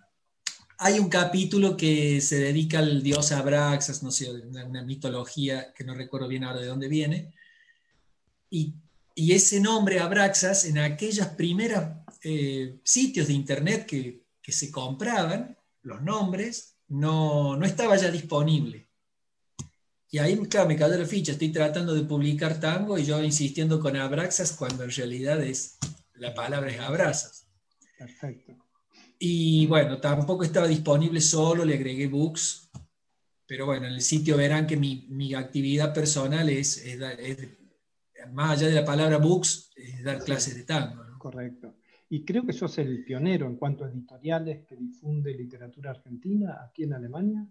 Hay 0.79 0.99
un 0.99 1.11
capítulo 1.11 1.77
que 1.77 2.23
se 2.23 2.39
dedica 2.39 2.79
al 2.79 3.03
dios 3.03 3.33
Abraxas, 3.33 4.03
no 4.03 4.11
sé, 4.11 4.31
una, 4.31 4.83
mitología 4.83 5.73
que 5.75 5.85
no 5.85 5.95
recuerdo 5.95 6.27
bien 6.27 6.45
ahora 6.45 6.61
de 6.61 6.67
dónde 6.67 6.89
viene. 6.89 7.35
Y, 8.49 8.75
y 9.15 9.33
ese 9.33 9.61
nombre 9.61 10.01
Abraxas, 10.01 10.65
en 10.65 10.79
aquellos 10.79 11.27
primeros 11.29 11.85
eh, 12.23 12.81
sitios 12.83 13.29
de 13.29 13.35
internet 13.35 13.85
que, 13.87 14.25
que, 14.43 14.53
se 14.53 14.71
compraban, 14.71 15.57
los 15.83 16.03
nombres, 16.03 16.77
no, 16.89 17.57
no 17.57 17.67
estaba 17.67 17.97
ya 17.97 18.11
disponible. 18.11 18.90
Y 20.13 20.19
ahí, 20.19 20.37
claro, 20.49 20.69
me 20.69 20.77
cayó 20.77 20.99
la 20.99 21.07
ficha, 21.07 21.33
estoy 21.33 21.51
tratando 21.51 21.95
de 21.95 22.03
publicar 22.03 22.59
tango 22.59 22.99
y 22.99 23.05
yo 23.05 23.23
insistiendo 23.23 23.79
con 23.79 23.97
abraxas 23.97 24.53
cuando 24.53 24.83
en 24.83 24.91
realidad 24.91 25.41
es, 25.43 25.79
la 26.15 26.35
palabra 26.35 26.71
es 26.71 26.81
abrazas. 26.81 27.47
Perfecto. 27.97 28.57
Y 29.19 29.67
bueno, 29.67 30.01
tampoco 30.01 30.43
estaba 30.43 30.67
disponible 30.67 31.21
solo, 31.21 31.65
le 31.65 31.75
agregué 31.75 32.09
books, 32.09 32.71
pero 33.47 33.67
bueno, 33.67 33.87
en 33.87 33.95
el 33.95 34.01
sitio 34.01 34.37
verán 34.37 34.67
que 34.67 34.77
mi, 34.77 35.07
mi 35.11 35.35
actividad 35.35 35.93
personal 35.93 36.49
es, 36.49 36.85
más 38.33 38.59
allá 38.59 38.69
de 38.69 38.75
la 38.75 38.85
palabra 38.85 39.19
books, 39.19 39.73
es 39.77 40.03
dar 40.03 40.25
clases 40.25 40.57
de 40.57 40.65
tango. 40.65 41.05
Correcto. 41.19 41.77
Y 42.09 42.25
creo 42.25 42.45
que 42.45 42.53
sos 42.53 42.79
el 42.79 43.05
pionero 43.05 43.47
en 43.47 43.57
cuanto 43.57 43.85
a 43.85 43.89
editoriales 43.89 44.67
que 44.67 44.75
difunde 44.75 45.35
literatura 45.35 45.91
argentina 45.91 46.59
aquí 46.65 46.85
en 46.85 46.95
Alemania. 46.95 47.47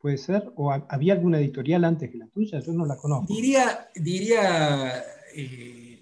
¿Puede 0.00 0.18
ser? 0.18 0.52
¿O 0.54 0.72
había 0.72 1.14
alguna 1.14 1.40
editorial 1.40 1.84
antes 1.84 2.10
que 2.10 2.18
la 2.18 2.28
tuya? 2.28 2.60
Yo 2.60 2.72
no 2.72 2.86
la 2.86 2.96
conozco. 2.96 3.34
Diría, 3.34 3.88
diría 3.96 5.02
eh, 5.34 5.98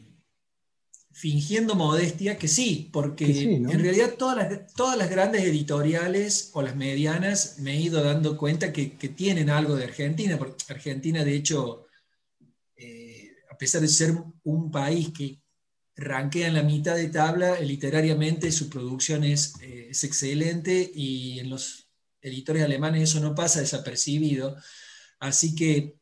fingiendo 1.12 1.74
modestia 1.74 2.36
que 2.36 2.46
sí, 2.46 2.90
porque 2.92 3.24
en 3.24 3.80
realidad 3.80 4.16
todas 4.18 4.36
las, 4.36 4.74
todas 4.74 4.98
las 4.98 5.08
grandes 5.08 5.44
editoriales 5.44 6.50
o 6.52 6.60
las 6.60 6.76
medianas 6.76 7.58
me 7.58 7.72
he 7.72 7.80
ido 7.80 8.02
dando 8.02 8.36
cuenta 8.36 8.70
que, 8.70 8.86
tienen 9.16 9.48
algo 9.48 9.76
de 9.76 9.84
Argentina, 9.84 10.36
porque 10.36 10.56
Argentina 10.68 11.24
de 11.24 11.34
hecho, 11.34 11.86
eh, 12.76 13.30
a 13.50 13.56
pesar 13.56 13.80
de 13.80 13.88
ser 13.88 14.14
un 14.44 14.70
país 14.70 15.10
que 15.16 15.40
ranquea 15.96 16.48
en 16.48 16.54
la 16.54 16.62
mitad 16.62 16.96
de 16.96 17.08
tabla, 17.08 17.58
literariamente 17.60 18.52
su 18.52 18.68
producción 18.68 19.24
es, 19.24 19.54
eh, 19.62 19.88
es 19.92 20.04
excelente 20.04 20.90
y 20.94 21.38
en 21.38 21.48
los 21.48 21.85
editores 22.26 22.62
alemanes 22.62 23.02
eso 23.04 23.20
no 23.20 23.34
pasa 23.34 23.60
desapercibido. 23.60 24.56
Así 25.18 25.54
que 25.54 25.96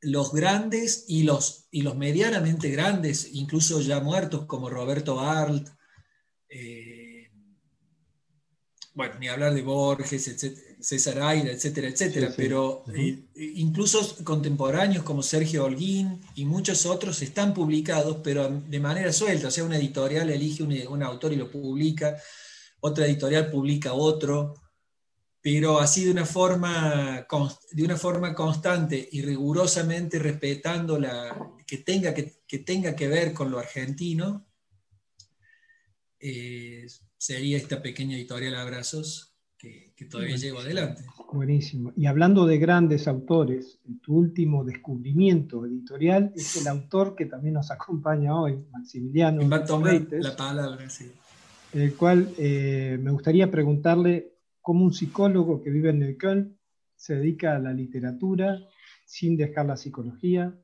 los 0.00 0.32
grandes 0.32 1.04
y 1.08 1.22
los, 1.22 1.66
y 1.70 1.82
los 1.82 1.96
medianamente 1.96 2.70
grandes, 2.70 3.30
incluso 3.32 3.80
ya 3.80 4.00
muertos 4.00 4.46
como 4.46 4.70
Roberto 4.70 5.20
Arlt, 5.20 5.68
eh, 6.48 7.30
bueno, 8.94 9.14
ni 9.18 9.28
hablar 9.28 9.52
de 9.52 9.62
Borges, 9.62 10.48
César 10.80 11.20
Aira, 11.20 11.50
etcétera, 11.50 11.88
etcétera, 11.88 12.32
pero 12.34 12.84
eh, 12.94 13.26
incluso 13.34 14.16
contemporáneos 14.24 15.04
como 15.04 15.22
Sergio 15.22 15.64
Holguín 15.64 16.22
y 16.34 16.46
muchos 16.46 16.86
otros 16.86 17.20
están 17.20 17.52
publicados, 17.52 18.18
pero 18.24 18.48
de 18.48 18.80
manera 18.80 19.12
suelta, 19.12 19.48
o 19.48 19.50
sea, 19.50 19.64
una 19.64 19.76
editorial 19.76 20.30
elige 20.30 20.62
un, 20.62 20.72
un 20.88 21.02
autor 21.02 21.32
y 21.32 21.36
lo 21.36 21.50
publica, 21.50 22.16
otra 22.80 23.06
editorial 23.06 23.50
publica 23.50 23.92
otro, 23.92 24.54
pero 25.46 25.78
así 25.78 26.04
de 26.04 26.10
una 26.10 26.26
forma, 26.26 27.24
de 27.70 27.84
una 27.84 27.96
forma 27.96 28.34
constante 28.34 29.08
y 29.12 29.22
rigurosamente 29.22 30.18
respetando 30.18 30.98
la, 30.98 31.54
que, 31.64 31.78
tenga 31.78 32.12
que, 32.12 32.58
tenga 32.66 32.96
que 32.96 33.06
ver 33.06 33.32
con 33.32 33.52
lo 33.52 33.60
argentino, 33.60 34.44
eh, 36.18 36.84
sería 37.16 37.58
esta 37.58 37.80
pequeña 37.80 38.16
editorial 38.16 38.56
Abrazos 38.56 39.36
que, 39.56 39.94
todavía 40.10 40.34
llevo 40.34 40.58
adelante. 40.58 41.04
Buenísimo. 41.32 41.92
Y 41.96 42.06
hablando 42.06 42.44
de 42.44 42.58
grandes 42.58 43.06
autores, 43.06 43.78
tu 44.02 44.16
último 44.16 44.64
descubrimiento 44.64 45.64
editorial 45.64 46.32
es 46.34 46.56
el 46.56 46.66
autor 46.66 47.14
que 47.14 47.26
también 47.26 47.54
nos 47.54 47.70
acompaña 47.70 48.34
hoy, 48.34 48.58
Maximiliano. 48.72 49.48
Va 49.48 49.58
a 49.58 49.64
tomar 49.64 50.08
la 50.10 50.34
palabra, 50.34 50.90
sí. 50.90 51.12
El 51.72 51.94
cual 51.94 52.34
eh, 52.36 52.98
me 53.00 53.12
gustaría 53.12 53.48
preguntarle 53.48 54.35
como 54.66 54.84
un 54.84 54.92
psicólogo 54.92 55.62
que 55.62 55.70
vive 55.70 55.90
en 55.90 56.16
Köln 56.16 56.58
se 56.96 57.14
dedica 57.14 57.54
a 57.54 57.60
la 57.60 57.72
literatura 57.72 58.58
sin 59.04 59.36
dejar 59.36 59.66
la 59.66 59.76
psicología 59.76 60.58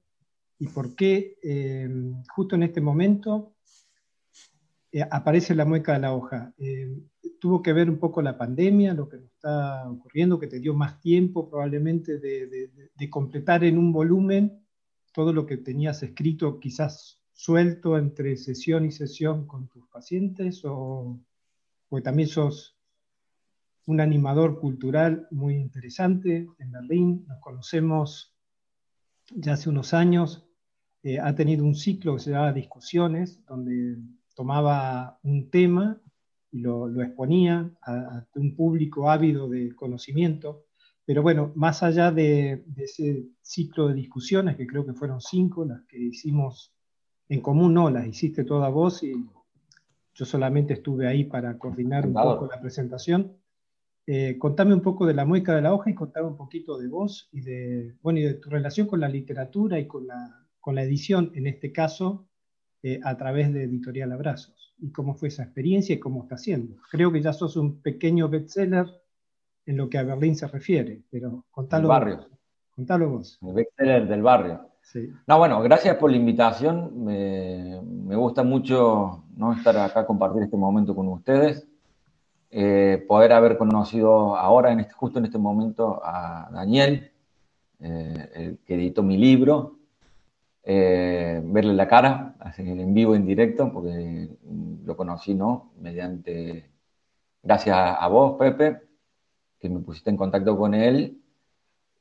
y 0.58 0.66
por 0.66 0.96
qué 0.96 1.38
eh, 1.40 1.88
justo 2.34 2.56
en 2.56 2.64
este 2.64 2.80
momento 2.80 3.54
eh, 4.90 5.06
aparece 5.08 5.54
la 5.54 5.64
mueca 5.64 5.92
de 5.92 6.00
la 6.00 6.14
hoja. 6.14 6.52
Eh, 6.58 6.98
tuvo 7.38 7.62
que 7.62 7.72
ver 7.72 7.88
un 7.88 8.00
poco 8.00 8.20
la 8.22 8.36
pandemia, 8.36 8.92
lo 8.92 9.08
que 9.08 9.18
está 9.18 9.88
ocurriendo, 9.88 10.40
que 10.40 10.48
te 10.48 10.58
dio 10.58 10.74
más 10.74 11.00
tiempo 11.00 11.48
probablemente 11.48 12.18
de, 12.18 13.08
completar 13.08 13.62
en 13.62 13.78
un 13.78 13.92
volumen 13.92 14.66
todo 15.12 15.32
lo 15.32 15.46
que 15.46 15.58
tenías 15.58 16.02
escrito 16.02 16.58
quizás 16.58 17.22
suelto 17.32 17.96
entre 17.96 18.36
sesión 18.36 18.84
y 18.84 18.90
sesión 18.90 19.46
con 19.46 19.68
tus 19.68 19.86
pacientes 19.86 20.64
o, 20.64 21.20
o 21.88 22.02
también 22.02 22.28
sos 22.28 22.71
un 23.86 24.00
animador 24.00 24.60
cultural 24.60 25.26
muy 25.30 25.56
interesante 25.56 26.48
en 26.58 26.72
Berlín. 26.72 27.24
Nos 27.28 27.40
conocemos 27.40 28.34
ya 29.30 29.54
hace 29.54 29.68
unos 29.68 29.94
años. 29.94 30.46
Eh, 31.02 31.18
ha 31.18 31.34
tenido 31.34 31.64
un 31.64 31.74
ciclo 31.74 32.14
que 32.14 32.22
se 32.22 32.30
llama 32.30 32.52
Discusiones, 32.52 33.44
donde 33.46 33.98
tomaba 34.34 35.18
un 35.22 35.50
tema 35.50 36.00
y 36.50 36.60
lo, 36.60 36.88
exponía 37.02 37.70
a, 37.82 38.24
un 38.34 38.54
público 38.54 39.10
ávido 39.10 39.48
de 39.48 39.74
conocimiento. 39.74 40.66
Pero 41.04 41.22
bueno, 41.22 41.52
más 41.56 41.82
allá 41.82 42.12
de, 42.12 42.64
ese 42.76 43.26
ciclo 43.40 43.88
de 43.88 43.94
discusiones, 43.94 44.56
que 44.56 44.66
creo 44.66 44.86
que 44.86 44.92
fueron 44.92 45.20
cinco 45.20 45.64
las 45.64 45.82
que 45.86 45.98
hicimos 45.98 46.72
en 47.28 47.40
común, 47.40 47.74
no, 47.74 47.90
las 47.90 48.06
hiciste 48.06 48.44
toda 48.44 48.68
vos 48.68 49.02
y 49.02 49.12
yo 50.14 50.24
solamente 50.24 50.74
estuve 50.74 51.08
ahí 51.08 51.24
para 51.24 51.58
coordinar 51.58 52.06
un 52.06 52.12
poco 52.12 52.46
la 52.46 52.60
presentación. 52.60 53.41
Eh, 54.06 54.36
contame 54.38 54.74
un 54.74 54.82
poco 54.82 55.06
de 55.06 55.14
la 55.14 55.24
mueca 55.24 55.54
de 55.54 55.62
la 55.62 55.72
hoja 55.72 55.90
y 55.90 55.94
contame 55.94 56.26
un 56.26 56.36
poquito 56.36 56.76
de 56.76 56.88
vos 56.88 57.28
y 57.30 57.40
de, 57.40 57.94
bueno, 58.02 58.18
y 58.18 58.22
de 58.22 58.34
tu 58.34 58.50
relación 58.50 58.88
con 58.88 59.00
la 59.00 59.08
literatura 59.08 59.78
y 59.78 59.86
con 59.86 60.06
la, 60.08 60.44
con 60.60 60.74
la 60.74 60.82
edición, 60.82 61.30
en 61.34 61.46
este 61.46 61.72
caso, 61.72 62.26
eh, 62.82 62.98
a 63.04 63.16
través 63.16 63.52
de 63.52 63.64
Editorial 63.64 64.12
Abrazos. 64.12 64.74
Y 64.78 64.90
cómo 64.90 65.14
fue 65.14 65.28
esa 65.28 65.44
experiencia 65.44 65.94
y 65.94 66.00
cómo 66.00 66.24
está 66.24 66.34
haciendo. 66.34 66.76
Creo 66.90 67.12
que 67.12 67.22
ya 67.22 67.32
sos 67.32 67.56
un 67.56 67.80
pequeño 67.80 68.28
bestseller 68.28 68.86
en 69.66 69.76
lo 69.76 69.88
que 69.88 69.98
a 69.98 70.02
Berlín 70.02 70.34
se 70.34 70.48
refiere, 70.48 71.02
pero 71.08 71.44
contalo, 71.52 71.86
barrio. 71.86 72.16
Vos. 72.16 72.28
Contalo 72.74 73.10
vos. 73.10 73.38
El 73.40 73.54
bestseller 73.54 74.08
del 74.08 74.22
barrio. 74.22 74.68
Sí. 74.80 75.10
No, 75.28 75.38
bueno, 75.38 75.62
gracias 75.62 75.96
por 75.96 76.10
la 76.10 76.16
invitación. 76.16 77.04
Me, 77.04 77.80
me 77.82 78.16
gusta 78.16 78.42
mucho 78.42 79.22
¿no? 79.36 79.52
estar 79.52 79.76
acá, 79.76 80.04
compartir 80.04 80.42
este 80.42 80.56
momento 80.56 80.92
con 80.92 81.06
ustedes. 81.06 81.68
Eh, 82.54 83.02
poder 83.08 83.32
haber 83.32 83.56
conocido 83.56 84.36
ahora, 84.36 84.72
en 84.72 84.80
este, 84.80 84.92
justo 84.92 85.18
en 85.18 85.24
este 85.24 85.38
momento, 85.38 86.02
a 86.04 86.50
Daniel, 86.52 87.10
eh, 87.80 88.30
el 88.34 88.58
que 88.58 88.74
editó 88.74 89.02
mi 89.02 89.16
libro, 89.16 89.78
eh, 90.62 91.40
verle 91.44 91.72
la 91.72 91.88
cara, 91.88 92.36
en 92.58 92.92
vivo, 92.92 93.14
en 93.14 93.26
directo, 93.26 93.72
porque 93.72 94.28
lo 94.84 94.96
conocí, 94.96 95.34
¿no? 95.34 95.72
Mediante, 95.80 96.70
gracias 97.42 97.76
a, 97.78 98.06
vos, 98.08 98.36
Pepe, 98.38 98.82
que 99.58 99.70
me 99.70 99.80
pusiste 99.80 100.10
en 100.10 100.18
contacto 100.18 100.56
con 100.58 100.74
él. 100.74 101.22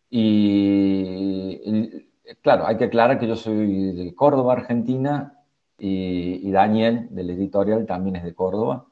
Y, 0.10 2.06
claro, 2.42 2.68
hay 2.68 2.78
que 2.78 2.86
aclarar 2.86 3.20
que 3.20 3.28
yo 3.28 3.38
soy 3.38 3.94
de 3.94 4.14
Córdoba, 4.16 4.54
Argentina, 4.54 5.38
y, 5.78 6.48
y 6.48 6.52
Daniel, 6.52 7.08
del 7.12 7.30
editorial, 7.32 7.86
también 7.86 8.18
es 8.18 8.24
de 8.24 8.36
Córdoba. 8.36 8.91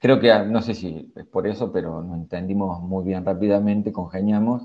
Creo 0.00 0.18
que, 0.18 0.32
no 0.46 0.62
sé 0.62 0.74
si 0.74 1.12
es 1.14 1.26
por 1.26 1.46
eso, 1.46 1.70
pero 1.72 2.02
nos 2.02 2.16
entendimos 2.16 2.80
muy 2.80 3.04
bien 3.04 3.22
rápidamente, 3.22 3.92
congeniamos. 3.92 4.62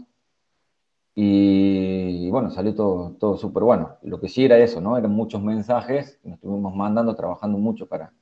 Y, 1.13 2.29
bueno, 2.29 2.51
salió 2.51 2.73
todo, 2.73 3.11
todo 3.19 3.37
súper 3.37 3.63
bueno. 3.63 3.97
Lo 4.03 4.19
que 4.21 4.29
sí 4.29 4.45
era 4.45 4.57
eso, 4.57 4.79
¿no? 4.79 4.97
Eran 4.97 5.11
muchos 5.11 5.41
mensajes, 5.43 6.19
nos 6.23 6.35
estuvimos 6.35 6.73
mandando, 6.73 7.15
trabajando 7.15 7.57
mucho 7.57 7.85
para, 7.87 8.13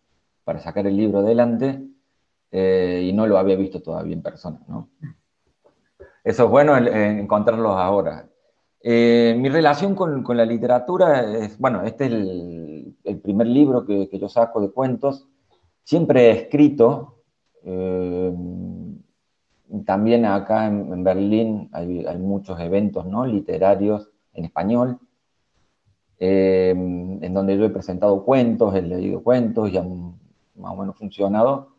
para 0.43 0.59
sacar 0.59 0.87
el 0.87 0.97
libro 0.97 1.19
adelante 1.19 1.83
eh, 2.51 3.03
y 3.07 3.13
no 3.13 3.27
lo 3.27 3.37
había 3.37 3.55
visto 3.57 3.81
todavía 3.81 4.13
en 4.13 4.23
persona, 4.23 4.59
¿no? 4.67 4.89
Eso 6.23 6.45
es 6.45 6.49
bueno 6.49 6.75
encontrarlos 6.77 7.75
ahora. 7.75 8.27
Eh, 8.81 9.35
mi 9.37 9.49
relación 9.49 9.93
con, 9.93 10.23
con, 10.23 10.37
la 10.37 10.45
literatura 10.45 11.21
es, 11.37 11.59
bueno, 11.59 11.83
este 11.83 12.05
es 12.05 12.11
el, 12.11 12.97
el 13.03 13.19
primer 13.19 13.47
libro 13.47 13.85
que, 13.85 14.09
que, 14.09 14.19
yo 14.19 14.29
saco 14.29 14.61
de 14.61 14.71
cuentos 14.71 15.27
Siempre 15.83 16.27
he 16.27 16.31
escrito, 16.31 17.23
eh, 17.63 18.33
también 19.85 20.25
acá 20.25 20.67
en, 20.67 21.03
Berlín 21.03 21.69
hay, 21.73 22.17
muchos 22.17 22.59
eventos 22.59 23.05
¿no? 23.05 23.25
literarios 23.25 24.09
en 24.33 24.45
español, 24.45 24.99
eh, 26.19 26.69
en 26.69 27.33
donde 27.33 27.57
yo 27.57 27.65
he 27.65 27.69
presentado 27.69 28.23
cuentos, 28.23 28.73
he 28.75 28.81
leído 28.81 29.21
cuentos 29.21 29.69
y 29.71 29.77
han 29.77 30.13
más 30.55 30.73
o 30.73 30.77
menos 30.77 30.97
funcionado, 30.97 31.73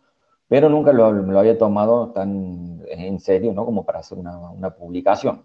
pero 0.49 0.69
nunca 0.69 0.93
lo, 0.93 1.11
lo 1.13 1.39
había 1.39 1.57
tomado 1.57 2.11
tan 2.11 2.83
en 2.89 3.21
serio 3.21 3.53
¿no? 3.53 3.65
como 3.65 3.85
para 3.85 4.01
hacer 4.01 4.19
una, 4.19 4.71
publicación. 4.71 5.43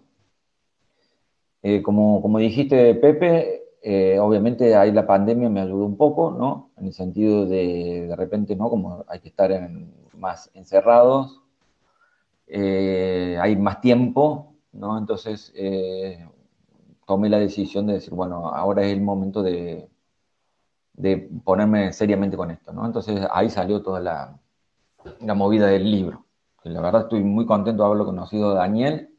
Eh, 1.62 1.82
como, 1.82 2.22
como 2.22 2.38
dijiste, 2.38 2.94
Pepe, 2.94 3.59
eh, 3.82 4.18
obviamente 4.18 4.74
ahí 4.76 4.92
la 4.92 5.06
pandemia 5.06 5.48
me 5.48 5.60
ayudó 5.60 5.84
un 5.86 5.96
poco, 5.96 6.30
¿no? 6.32 6.70
En 6.76 6.86
el 6.86 6.92
sentido 6.92 7.46
de, 7.46 8.06
de 8.08 8.16
repente, 8.16 8.54
¿no? 8.56 8.68
Como 8.68 9.04
hay 9.08 9.20
que 9.20 9.28
estar 9.28 9.50
más 10.14 10.50
encerrados, 10.54 11.40
eh, 12.46 13.38
hay 13.40 13.56
más 13.56 13.80
tiempo, 13.80 14.54
¿no? 14.72 14.98
Entonces 14.98 15.52
eh, 15.56 16.28
tomé 17.06 17.28
la 17.28 17.38
decisión 17.38 17.86
de 17.86 17.94
decir, 17.94 18.12
bueno, 18.14 18.48
ahora 18.48 18.82
es 18.84 18.92
el 18.92 19.00
momento 19.00 19.42
de, 19.42 19.88
de 20.94 21.16
ponerme 21.44 21.92
seriamente 21.92 22.36
con 22.36 22.50
esto, 22.50 22.72
¿no? 22.72 22.84
Entonces 22.86 23.26
ahí 23.32 23.50
salió 23.50 23.82
toda 23.82 24.00
la, 24.00 24.38
la 25.20 25.34
movida 25.34 25.66
del 25.66 25.90
libro. 25.90 26.26
la 26.64 26.80
verdad 26.80 27.02
estoy 27.02 27.22
muy 27.24 27.46
contento 27.46 27.82
de 27.82 27.86
haberlo 27.86 28.06
conocido 28.06 28.54
Daniel 28.54 29.09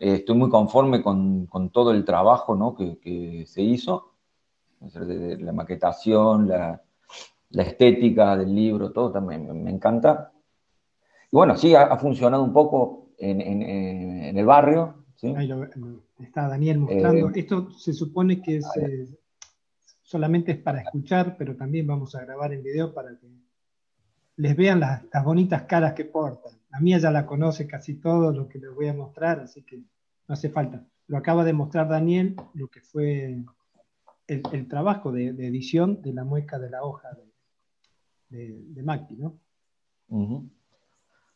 eh, 0.00 0.14
estoy 0.16 0.36
muy 0.36 0.48
conforme 0.48 1.02
con, 1.02 1.46
con, 1.46 1.70
todo 1.70 1.92
el 1.92 2.04
trabajo 2.04 2.54
¿no? 2.54 2.74
que, 2.74 2.98
que, 2.98 3.44
se 3.46 3.62
hizo, 3.62 4.12
la 4.80 5.52
maquetación, 5.52 6.48
la, 6.48 6.80
la, 7.50 7.62
estética 7.62 8.36
del 8.36 8.54
libro, 8.54 8.92
todo 8.92 9.10
también 9.12 9.62
me, 9.62 9.70
encanta. 9.70 10.32
Y 11.30 11.36
bueno, 11.36 11.56
sí, 11.56 11.74
ha, 11.74 11.96
funcionado 11.96 12.42
un 12.42 12.52
poco 12.52 13.08
en, 13.18 13.40
en, 13.40 13.62
en 13.62 14.38
el 14.38 14.46
barrio. 14.46 14.94
¿sí? 15.16 15.34
Ahí 15.36 15.46
lo, 15.46 15.66
está 16.18 16.48
Daniel 16.48 16.78
mostrando. 16.78 17.28
Eh, 17.28 17.32
Esto 17.36 17.70
se 17.72 17.92
supone 17.92 18.40
que 18.40 18.58
es, 18.58 18.66
eh, 18.76 19.08
solamente 20.02 20.52
es 20.52 20.58
para 20.58 20.80
escuchar, 20.80 21.36
pero 21.36 21.56
también 21.56 21.86
vamos 21.86 22.14
a 22.14 22.24
grabar 22.24 22.52
en 22.52 22.62
video 22.62 22.92
para 22.94 23.10
que 23.18 23.26
les 24.36 24.56
vean 24.56 24.80
las, 24.80 25.02
las 25.12 25.24
bonitas 25.24 25.62
caras 25.62 25.94
que 25.94 26.04
portan. 26.04 26.57
La 26.70 26.80
mía 26.80 26.98
ya 26.98 27.10
la 27.10 27.26
conoce 27.26 27.66
casi 27.66 27.94
todo 27.94 28.32
lo 28.32 28.48
que 28.48 28.58
les 28.58 28.74
voy 28.74 28.88
a 28.88 28.94
mostrar, 28.94 29.40
así 29.40 29.62
que 29.62 29.78
no 29.78 30.34
hace 30.34 30.50
falta. 30.50 30.84
Lo 31.06 31.16
acaba 31.16 31.44
de 31.44 31.52
mostrar 31.52 31.88
Daniel, 31.88 32.36
lo 32.54 32.68
que 32.68 32.80
fue 32.82 33.42
el, 34.26 34.68
trabajo 34.68 35.10
de, 35.10 35.28
edición 35.28 36.02
de 36.02 36.12
la 36.12 36.24
mueca 36.24 36.58
de 36.58 36.70
la 36.70 36.82
hoja 36.82 37.08
de, 38.28 38.60
de, 38.60 38.82
Macri, 38.82 39.16
¿no? 39.16 39.38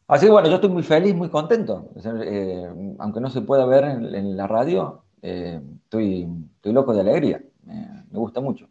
Así 0.06 0.26
que 0.26 0.32
bueno, 0.32 0.48
yo 0.48 0.56
estoy 0.56 0.70
muy 0.70 0.82
feliz, 0.82 1.14
muy 1.14 1.30
contento. 1.30 1.90
Eh, 2.04 2.94
aunque 2.98 3.20
no 3.20 3.30
se 3.30 3.40
pueda 3.40 3.64
ver 3.64 3.84
en, 3.84 4.36
la 4.36 4.46
radio, 4.46 5.04
eh, 5.22 5.58
estoy, 5.84 6.28
estoy, 6.56 6.72
loco 6.74 6.92
de 6.92 7.00
alegría. 7.00 7.42
me 7.64 8.18
gusta 8.18 8.42
mucho. 8.42 8.68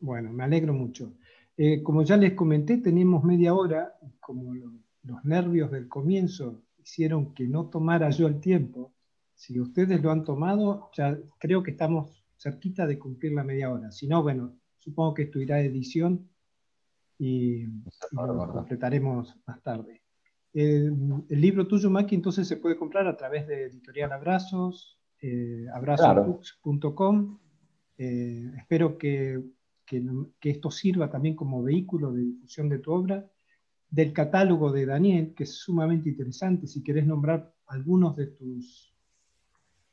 Bueno, 0.00 0.32
me 0.32 0.42
alegro 0.42 0.72
mucho. 0.72 1.12
Eh, 1.56 1.82
como 1.82 2.02
ya 2.02 2.16
les 2.16 2.32
comenté, 2.32 2.78
tenemos 2.78 3.22
media 3.22 3.54
hora, 3.54 3.94
como 4.18 4.54
los 5.02 5.24
nervios 5.24 5.70
del 5.70 5.88
comienzo 5.88 6.62
hicieron 6.78 7.34
que 7.34 7.46
no 7.46 7.68
tomara 7.68 8.10
yo 8.10 8.26
el 8.26 8.40
tiempo, 8.40 8.92
si 9.34 9.58
ustedes 9.58 10.02
lo 10.02 10.10
han 10.10 10.24
tomado, 10.24 10.90
ya 10.94 11.18
creo 11.38 11.62
que 11.62 11.70
estamos 11.70 12.22
cerquita 12.36 12.86
de 12.86 12.98
cumplir 12.98 13.32
la 13.32 13.44
media 13.44 13.70
hora. 13.70 13.90
Si 13.90 14.06
no, 14.06 14.22
bueno, 14.22 14.54
supongo 14.78 15.14
que 15.14 15.22
esto 15.22 15.40
irá 15.40 15.56
a 15.56 15.60
edición 15.60 16.28
y, 17.18 17.64
lo 18.12 18.52
completaremos 18.52 19.36
más 19.46 19.62
tarde. 19.62 20.02
el 20.52 21.24
libro 21.28 21.66
tuyo, 21.66 21.88
Maki, 21.90 22.14
entonces 22.14 22.48
se 22.48 22.56
puede 22.58 22.76
comprar 22.76 23.06
a 23.06 23.16
través 23.16 23.46
de 23.46 23.64
Editorial 23.64 24.12
Abrazos, 24.12 24.98
eh, 25.22 25.66
abrazosbooks.com. 25.72 27.38
Eh, 27.98 28.52
espero 28.56 28.98
que, 28.98 29.42
que, 29.86 30.50
esto 30.50 30.70
sirva 30.70 31.10
también 31.10 31.36
como 31.36 31.62
vehículo 31.62 32.12
de 32.12 32.22
difusión 32.22 32.68
de 32.68 32.78
tu 32.78 32.92
obra 32.92 33.30
del 33.90 34.12
catálogo 34.12 34.70
de 34.70 34.86
Daniel, 34.86 35.34
que 35.34 35.44
es 35.44 35.54
sumamente 35.54 36.08
interesante. 36.08 36.66
Si 36.66 36.82
querés 36.82 37.06
nombrar 37.06 37.52
algunos 37.66 38.16
de 38.16 38.28
tus, 38.28 38.94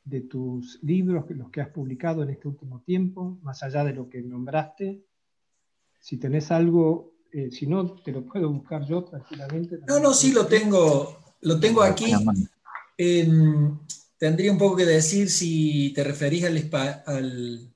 de 0.04 0.20
tus 0.22 0.78
libros, 0.82 1.24
los 1.30 1.50
que 1.50 1.60
has 1.60 1.70
publicado 1.70 2.22
en 2.22 2.30
este 2.30 2.48
último 2.48 2.82
tiempo, 2.82 3.38
más 3.42 3.62
allá 3.62 3.84
de 3.84 3.94
lo 3.94 4.08
que 4.08 4.22
nombraste, 4.22 5.04
si 6.00 6.16
tenés 6.16 6.50
algo, 6.52 7.14
eh, 7.32 7.50
si 7.50 7.66
no, 7.66 7.92
te 7.92 8.12
lo 8.12 8.24
puedo 8.24 8.50
buscar 8.50 8.86
yo 8.86 9.02
tranquilamente. 9.04 9.80
No, 9.86 9.98
no, 9.98 10.14
sí 10.14 10.32
lo 10.32 10.46
tengo, 10.46 11.18
lo 11.40 11.58
tengo 11.58 11.82
aquí. 11.82 12.12
tendría 14.16 14.52
un 14.52 14.58
poco 14.58 14.76
que 14.76 14.84
decir 14.84 15.28
si 15.28 15.92
te 15.92 16.04
referís 16.04 16.44
al, 16.44 16.70
al 17.06 17.74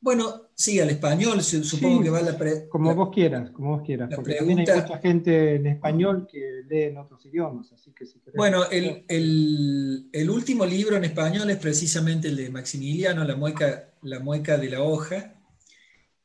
bueno, 0.00 0.47
Sí, 0.60 0.80
al 0.80 0.90
español, 0.90 1.40
supongo 1.40 2.02
que 2.02 2.10
va 2.10 2.20
la 2.20 2.36
Como 2.68 2.92
vos 2.92 3.10
quieras, 3.14 3.52
como 3.52 3.76
vos 3.76 3.86
quieras, 3.86 4.10
porque 4.12 4.34
también 4.34 4.58
hay 4.58 4.66
mucha 4.66 4.98
gente 4.98 5.54
en 5.54 5.68
español 5.68 6.26
que 6.28 6.64
lee 6.68 6.82
en 6.82 6.98
otros 6.98 7.24
idiomas, 7.26 7.70
así 7.70 7.92
que 7.92 8.04
si 8.04 8.20
Bueno, 8.34 8.64
el, 8.68 10.28
último 10.28 10.66
libro 10.66 10.96
en 10.96 11.04
español 11.04 11.48
es 11.50 11.58
precisamente 11.58 12.26
el 12.26 12.34
de 12.34 12.50
Maximiliano, 12.50 13.22
La 13.22 13.36
mueca, 13.36 13.92
la 14.02 14.18
mueca 14.18 14.58
de 14.58 14.70
la 14.70 14.82
hoja, 14.82 15.36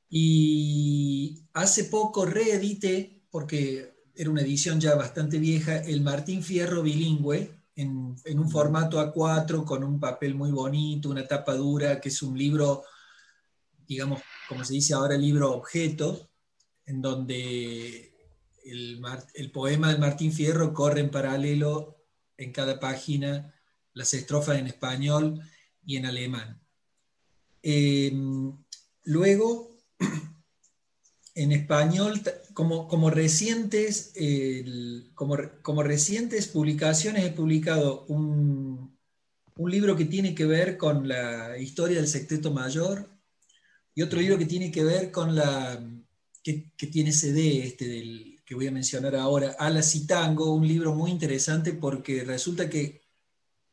y 0.10 1.44
hace 1.54 1.84
poco 1.84 2.26
reedité, 2.26 3.22
porque 3.30 3.94
era 4.16 4.32
una 4.32 4.42
edición 4.42 4.80
ya 4.80 4.96
bastante 4.96 5.38
vieja, 5.38 5.78
el 5.78 6.02
Martín 6.02 6.42
Fierro 6.42 6.82
bilingüe, 6.82 7.52
en, 7.76 8.16
en 8.26 8.40
un 8.40 8.50
formato 8.50 9.00
A4, 9.00 9.64
con 9.64 9.84
un 9.84 10.00
papel 10.00 10.34
muy 10.34 10.50
bonito, 10.50 11.12
una 11.12 11.28
tapa 11.28 11.54
dura, 11.54 12.02
que 12.02 12.10
es 12.10 12.24
un 12.24 12.36
libro 12.36 12.82
digamos, 13.94 14.22
como 14.50 14.66
se 14.66 14.74
dice 14.74 14.94
ahora, 14.94 15.16
el 15.16 15.22
libro 15.22 15.52
objeto, 15.52 16.30
en 16.86 17.02
donde 17.02 18.14
el, 18.66 19.52
poema 19.52 19.92
de 19.92 20.00
Martín 20.00 20.32
Fierro 20.32 20.74
corre 20.74 21.02
en 21.02 21.12
paralelo 21.12 21.98
en 22.38 22.52
cada 22.52 22.80
página 22.80 23.54
las 23.94 24.14
estrofas 24.14 24.58
en 24.58 24.68
español 24.68 25.42
y 25.86 25.98
en 25.98 26.06
alemán. 26.06 26.62
Em, 27.62 28.58
luego, 29.04 29.78
en 31.36 31.52
español, 31.52 32.22
como, 32.54 32.88
como 32.88 33.10
recientes, 33.10 34.14
como, 35.14 35.38
como, 35.62 35.84
recientes 35.84 36.48
publicaciones, 36.48 37.26
he 37.26 37.32
publicado 37.32 38.06
un, 38.06 38.98
un 39.56 39.72
libro 39.72 39.96
que 39.96 40.06
tiene 40.06 40.34
que 40.34 40.46
ver 40.46 40.78
con 40.78 41.08
la 41.08 41.58
historia 41.58 41.98
del 41.98 42.08
Secreto 42.08 42.52
Mayor, 42.52 43.14
y 43.96 44.02
otro 44.02 44.20
libro 44.20 44.38
que 44.38 44.46
tiene 44.46 44.72
que 44.72 44.84
ver 44.84 45.12
con 45.12 45.36
la, 45.36 45.80
que, 46.44 46.72
tiene 46.92 47.12
CD, 47.12 47.66
este 47.66 47.88
del, 47.88 48.42
que 48.46 48.56
voy 48.56 48.68
a 48.68 48.72
mencionar 48.72 49.16
ahora, 49.16 49.56
Alas 49.58 49.96
y 49.96 50.06
Tango, 50.06 50.54
un 50.54 50.68
libro 50.68 50.94
muy 50.94 51.12
interesante 51.12 51.74
porque 51.74 52.24
resulta 52.24 52.70
que 52.70 53.02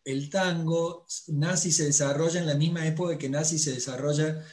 el 0.05 0.31
tango 0.31 1.07
nazi 1.29 1.73
se 1.73 1.85
desarrolla 1.85 2.41
en 2.41 2.47
la 2.47 2.55
misma 2.55 2.87
época 2.87 3.19
que 3.19 3.29
nazi 3.29 3.59
se 3.59 3.73
desarrolla 3.73 4.45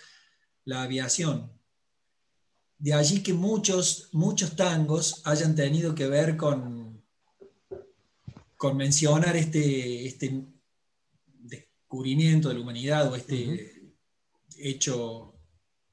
la 0.65 0.83
aviación. 0.83 1.51
De 2.77 2.93
allí 2.93 3.23
que 3.23 3.33
muchos, 3.33 4.09
muchos 4.11 4.55
tangos 4.55 5.21
hayan 5.25 5.55
tenido 5.55 5.95
que 5.95 6.07
ver 6.07 6.37
con, 6.37 7.03
con 8.55 8.77
mencionar 8.77 9.35
este, 9.35 10.05
este 10.05 10.45
descubrimiento 11.25 12.49
de 12.49 12.55
la 12.55 12.61
humanidad 12.61 13.11
o 13.11 13.15
este 13.15 13.95
hecho 14.57 15.36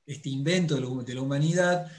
este 0.06 0.28
invento 0.28 0.74
de, 0.74 1.14
la 1.14 1.20
humanidad, 1.20 1.90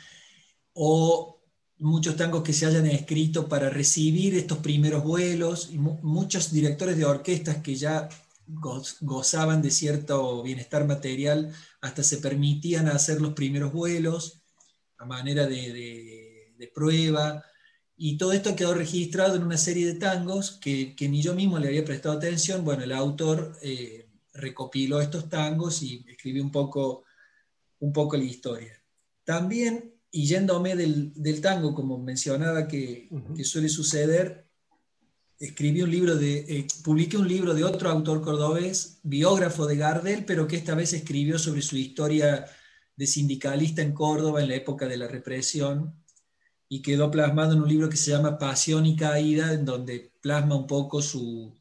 o 0.74 1.42
muchos 1.78 2.16
tangos 2.16 2.44
que 2.44 2.54
se 2.54 2.66
hayan 2.66 2.86
escrito 2.86 3.48
para 3.48 3.70
recibir 3.70 4.36
estos 4.36 4.60
primeros 4.60 5.04
vuelos, 5.04 5.70
y 5.72 5.78
muchos 5.78 6.52
directores 6.52 6.98
de 6.98 7.06
orquestas 7.06 7.58
que 7.58 7.76
ya 7.76 8.10
gozaban 8.48 9.62
de 9.62 9.72
cierto 9.72 10.44
bienestar 10.44 10.86
material, 10.86 11.52
hasta 11.82 12.04
se 12.04 12.18
permitían 12.18 12.88
hacer 12.88 13.22
los 13.22 13.34
primeros 13.34 13.74
vuelos 13.74 14.42
a 14.98 15.06
manera 15.06 15.48
de, 15.48 16.72
prueba. 16.74 17.44
Y 17.98 18.18
todo 18.18 18.34
esto 18.34 18.56
quedó 18.56 18.74
registrado 18.74 19.36
en 19.36 19.44
una 19.44 19.58
serie 19.58 19.86
de 19.88 20.00
tangos 20.00 20.60
que, 20.60 20.96
ni 21.00 21.22
yo 21.22 21.34
mismo 21.34 21.60
le 21.60 21.68
había 21.68 21.86
prestado 21.86 22.18
atención. 22.18 22.66
Bueno, 22.66 22.84
el 22.84 22.92
autor 22.92 23.58
eh, 23.62 24.10
recopiló 24.34 25.00
estos 25.02 25.30
tangos 25.30 25.82
y 25.82 26.04
escribió 26.08 26.44
un 26.44 26.52
poco, 26.52 27.05
un 27.80 27.94
poco 27.94 28.18
la 28.18 28.24
historia. 28.24 28.82
También, 29.24 29.94
y 30.12 30.26
yéndome 30.28 30.76
del, 30.76 31.42
tango, 31.42 31.74
como 31.74 31.98
mencionaba 31.98 32.68
que, 32.68 33.10
que 33.36 33.44
suele 33.44 33.70
suceder, 33.70 34.46
escribí 35.40 35.82
un 35.82 35.92
libro 35.92 36.16
de, 36.16 36.40
eh, 36.48 36.68
publiqué 36.84 37.18
un 37.18 37.28
libro 37.28 37.54
de 37.54 37.64
otro 37.64 37.90
autor 37.90 38.22
cordobés, 38.22 39.00
biógrafo 39.04 39.66
de 39.66 39.78
Gardel, 39.78 40.26
pero 40.26 40.48
que 40.48 40.56
esta 40.56 40.76
vez 40.76 40.94
escribió 40.94 41.38
sobre 41.38 41.62
su 41.62 41.78
historia 41.78 42.46
de 42.96 43.08
sindicalista 43.08 43.82
en 43.82 43.94
Córdoba 43.94 44.42
en 44.42 44.50
la 44.50 44.56
época 44.56 44.88
de 44.88 44.98
la 44.98 45.08
represión 45.08 45.94
y 46.70 46.82
quedó 46.82 47.12
plasmado 47.12 47.54
en 47.54 47.62
un 47.62 47.68
libro 47.68 47.90
que 47.90 47.98
se 47.98 48.12
llama 48.12 48.40
Pasión 48.40 48.86
y 48.86 48.96
Caída, 48.96 49.54
en 49.54 49.66
donde 49.66 50.14
plasma 50.22 50.56
un 50.56 50.68
poco 50.68 51.02
su, 51.02 51.54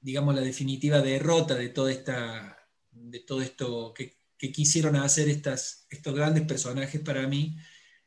digamos, 0.00 0.34
la 0.34 0.40
definitiva 0.40 1.00
derrota 1.00 1.54
de 1.54 1.68
toda 1.68 1.92
esta, 1.92 2.58
de 2.90 3.20
todo 3.20 3.42
esto 3.42 3.92
que, 3.94 4.17
quisieron 4.38 4.96
hacer 4.96 5.28
estas, 5.28 5.86
estos 5.90 6.14
grandes 6.14 6.44
personajes 6.44 7.00
para 7.00 7.26
mí 7.26 7.56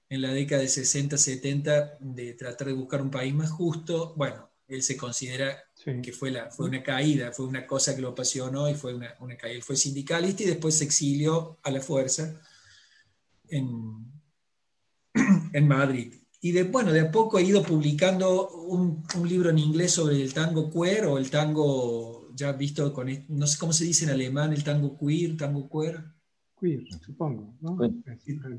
en 0.09 0.21
la 0.21 0.33
década 0.33 0.61
de 0.61 0.67
60, 0.67 1.17
70, 1.17 1.97
de 1.99 2.33
tratar 2.33 2.67
de 2.67 2.73
buscar 2.73 3.01
un 3.01 3.11
país 3.11 3.33
más 3.33 3.49
justo. 3.49 4.13
Bueno, 4.17 4.51
él 4.67 4.83
se 4.83 4.97
considera 4.97 5.63
que 6.03 6.13
fue, 6.13 6.31
la, 6.31 6.51
fue 6.51 6.67
una 6.67 6.83
caída, 6.83 7.31
fue 7.31 7.45
una 7.45 7.65
cosa 7.65 7.95
que 7.95 8.01
lo 8.01 8.09
apasionó 8.09 8.69
y 8.69 8.73
fue 8.73 8.93
una, 8.93 9.15
una, 9.19 9.37
caída. 9.37 9.55
Él 9.55 9.63
fue 9.63 9.75
sindicalista 9.75 10.43
y 10.43 10.47
después 10.47 10.75
se 10.75 10.83
exilió 10.83 11.59
a 11.63 11.71
la 11.71 11.81
fuerza 11.81 12.41
en, 13.47 14.11
en 15.53 15.67
Madrid. 15.67 16.15
Y 16.39 16.51
de, 16.51 16.63
bueno, 16.63 16.91
de 16.91 17.01
a 17.01 17.11
poco 17.11 17.37
he 17.37 17.43
ido 17.43 17.63
publicando 17.63 18.49
un, 18.49 19.05
un, 19.15 19.29
libro 19.29 19.49
en 19.49 19.59
inglés 19.59 19.91
sobre 19.93 20.21
el 20.21 20.33
tango 20.33 20.71
queer 20.71 21.05
o 21.05 21.17
el 21.17 21.29
tango, 21.29 22.33
ya 22.35 22.51
visto 22.53 22.91
con, 22.93 23.07
no 23.29 23.47
sé 23.47 23.59
cómo 23.59 23.73
se 23.73 23.85
dice 23.85 24.05
en 24.05 24.11
alemán, 24.11 24.51
el 24.51 24.63
tango 24.63 24.97
queer, 24.97 25.37
tango 25.37 25.69
queer. 25.69 26.03
Queer, 26.61 26.83
supongo, 27.03 27.55
¿no? 27.59 27.77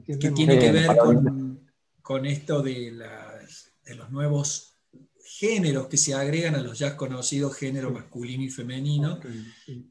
Que 0.05 0.31
tiene 0.33 0.59
que 0.59 0.73
ver 0.73 0.97
con, 0.97 1.61
con 2.03 2.27
esto 2.27 2.61
de, 2.63 2.91
las, 2.91 3.73
de 3.85 3.95
los 3.95 4.11
nuevos 4.11 4.73
géneros 5.25 5.87
que 5.87 5.97
se 5.97 6.15
agregan 6.15 6.57
a 6.57 6.63
los 6.63 6.79
ya 6.79 6.97
conocidos 6.97 7.57
géneros 7.57 7.93
masculino 7.93 8.43
y 8.43 8.51
femenino 8.51 9.21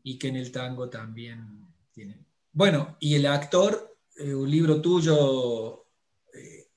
y 0.03 0.19
que 0.19 0.27
en 0.27 0.35
el 0.35 0.51
tango 0.51 0.89
también 0.89 1.67
tienen. 1.93 2.25
Bueno, 2.51 2.97
y 2.99 3.15
el 3.15 3.25
actor, 3.25 3.97
eh, 4.17 4.35
un 4.35 4.51
libro 4.51 4.81
tuyo, 4.81 5.85
eh, 6.33 6.67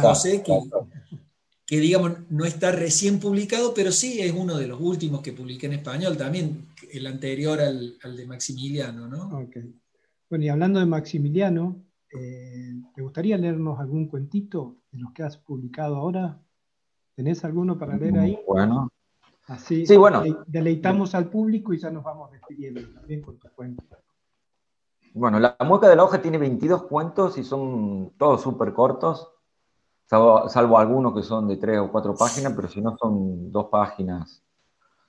José, 0.00 0.42
que, 0.42 0.58
que, 1.68 1.80
digamos 1.80 2.12
no 2.30 2.46
está 2.46 2.72
recién 2.72 3.20
publicado, 3.20 3.74
pero 3.74 3.92
sí 3.92 4.22
es 4.22 4.32
uno 4.32 4.56
de 4.56 4.66
los 4.66 4.80
últimos 4.80 5.20
que 5.20 5.34
publiqué 5.34 5.66
en 5.66 5.74
español, 5.74 6.16
también 6.16 6.66
el 6.90 7.06
anterior 7.06 7.60
al, 7.60 7.98
de 8.16 8.26
Maximiliano, 8.26 9.06
¿no? 9.06 9.46
Bueno, 10.30 10.44
y 10.44 10.48
hablando 10.48 10.80
de 10.80 10.86
Maximiliano, 10.86 11.76
eh, 12.18 12.72
¿te 12.94 13.02
gustaría 13.02 13.36
leernos 13.36 13.78
algún 13.78 14.08
cuentito 14.08 14.76
de 14.90 14.98
los 14.98 15.12
que 15.12 15.22
has 15.22 15.36
publicado 15.36 15.96
ahora? 15.96 16.40
¿Tenés 17.14 17.44
alguno 17.44 17.76
para 17.78 17.98
leer 17.98 18.18
ahí? 18.18 18.38
Bueno. 18.46 18.88
Así 19.46 19.86
sí, 19.86 19.96
bueno. 19.96 20.22
deleitamos 20.46 21.14
al 21.14 21.28
público 21.28 21.74
y 21.74 21.78
ya 21.78 21.90
nos 21.90 22.04
vamos 22.04 22.30
despidiendo 22.32 22.80
también 22.94 23.20
con 23.20 23.38
tu 23.38 23.48
cuento. 23.50 23.82
Bueno, 25.12 25.38
La 25.38 25.56
Mueca 25.66 25.88
de 25.88 25.96
la 25.96 26.04
Hoja 26.04 26.22
tiene 26.22 26.38
22 26.38 26.84
cuentos 26.84 27.36
y 27.38 27.44
son 27.44 28.12
todos 28.18 28.42
súper 28.42 28.72
cortos, 28.72 29.32
salvo, 30.08 30.78
algunos 30.78 31.14
que 31.14 31.22
son 31.22 31.48
de 31.48 31.56
3 31.56 31.80
o 31.80 31.92
4 31.92 32.14
páginas, 32.14 32.52
pero 32.54 32.68
si 32.68 32.80
no 32.80 32.96
son 32.96 33.52
dos 33.52 33.66
páginas 33.66 34.42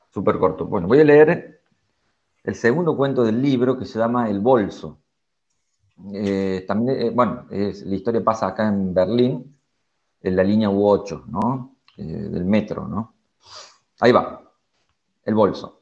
súper 0.10 0.38
cortos. 0.38 0.68
Bueno, 0.70 0.88
voy 0.88 1.00
a 1.00 1.06
leer 1.06 1.62
el 2.44 2.56
segundo 2.56 2.98
cuento 2.98 3.24
del 3.24 3.42
libro 3.42 3.78
que 3.78 3.86
se 3.86 4.00
llama 4.00 4.30
El 4.30 4.40
Bolso. 4.40 5.00
Eh, 6.14 6.66
también, 6.68 7.02
eh, 7.02 7.10
bueno, 7.12 7.46
la 7.50 7.96
historia 7.96 8.24
pasa 8.24 8.48
acá 8.48 8.68
en 8.68 8.94
Berlín, 8.94 9.58
en 10.22 10.36
la 10.36 10.44
línea 10.44 10.70
U8, 10.70 11.26
¿no? 11.28 11.76
Eh, 11.98 12.04
del 12.04 12.46
metro, 12.46 12.88
¿no? 12.88 13.14
Ahí 14.00 14.12
va, 14.12 14.42
el 15.26 15.36
bolso. 15.36 15.82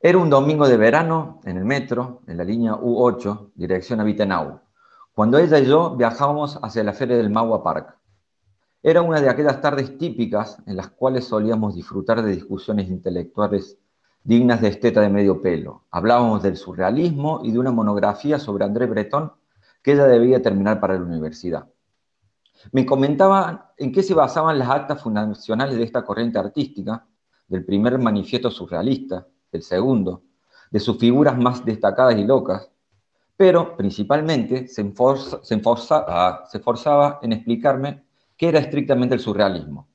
Era 0.00 0.18
un 0.18 0.30
domingo 0.30 0.68
de 0.68 0.76
verano 0.76 1.40
en 1.44 1.56
el 1.56 1.64
metro, 1.64 2.20
en 2.26 2.36
la 2.36 2.44
línea 2.44 2.74
U8, 2.74 3.52
dirección 3.54 4.00
a 4.00 4.04
Wittenau, 4.04 4.60
cuando 5.14 5.38
ella 5.38 5.58
y 5.58 5.66
yo 5.66 5.96
viajábamos 5.96 6.58
hacia 6.62 6.84
la 6.84 6.92
feria 6.92 7.16
del 7.16 7.30
Magua 7.30 7.62
Park. 7.62 7.97
Era 8.82 9.02
una 9.02 9.20
de 9.20 9.28
aquellas 9.28 9.60
tardes 9.60 9.98
típicas 9.98 10.58
en 10.66 10.76
las 10.76 10.88
cuales 10.90 11.24
solíamos 11.24 11.74
disfrutar 11.74 12.22
de 12.22 12.30
discusiones 12.30 12.88
intelectuales 12.88 13.76
dignas 14.22 14.60
de 14.60 14.68
esteta 14.68 15.00
de 15.00 15.08
medio 15.08 15.42
pelo. 15.42 15.84
Hablábamos 15.90 16.44
del 16.44 16.56
surrealismo 16.56 17.40
y 17.42 17.50
de 17.50 17.58
una 17.58 17.72
monografía 17.72 18.38
sobre 18.38 18.64
André 18.64 18.86
Breton 18.86 19.32
que 19.82 19.92
ella 19.92 20.06
debía 20.06 20.40
terminar 20.40 20.78
para 20.80 20.94
la 20.94 21.04
universidad. 21.04 21.66
Me 22.70 22.86
comentaban 22.86 23.62
en 23.76 23.90
qué 23.90 24.02
se 24.02 24.14
basaban 24.14 24.58
las 24.58 24.68
actas 24.68 25.02
fundacionales 25.02 25.76
de 25.76 25.84
esta 25.84 26.04
corriente 26.04 26.38
artística, 26.38 27.04
del 27.48 27.64
primer 27.64 27.98
manifiesto 27.98 28.50
surrealista, 28.50 29.26
del 29.50 29.62
segundo, 29.62 30.22
de 30.70 30.78
sus 30.78 30.98
figuras 30.98 31.36
más 31.36 31.64
destacadas 31.64 32.16
y 32.16 32.24
locas, 32.24 32.70
pero 33.36 33.76
principalmente 33.76 34.68
se, 34.68 34.92
ah, 34.98 36.44
se 36.48 36.58
esforzaba 36.58 37.18
en 37.22 37.32
explicarme 37.32 38.07
qué 38.38 38.48
era 38.48 38.60
estrictamente 38.60 39.14
el 39.14 39.20
surrealismo. 39.20 39.88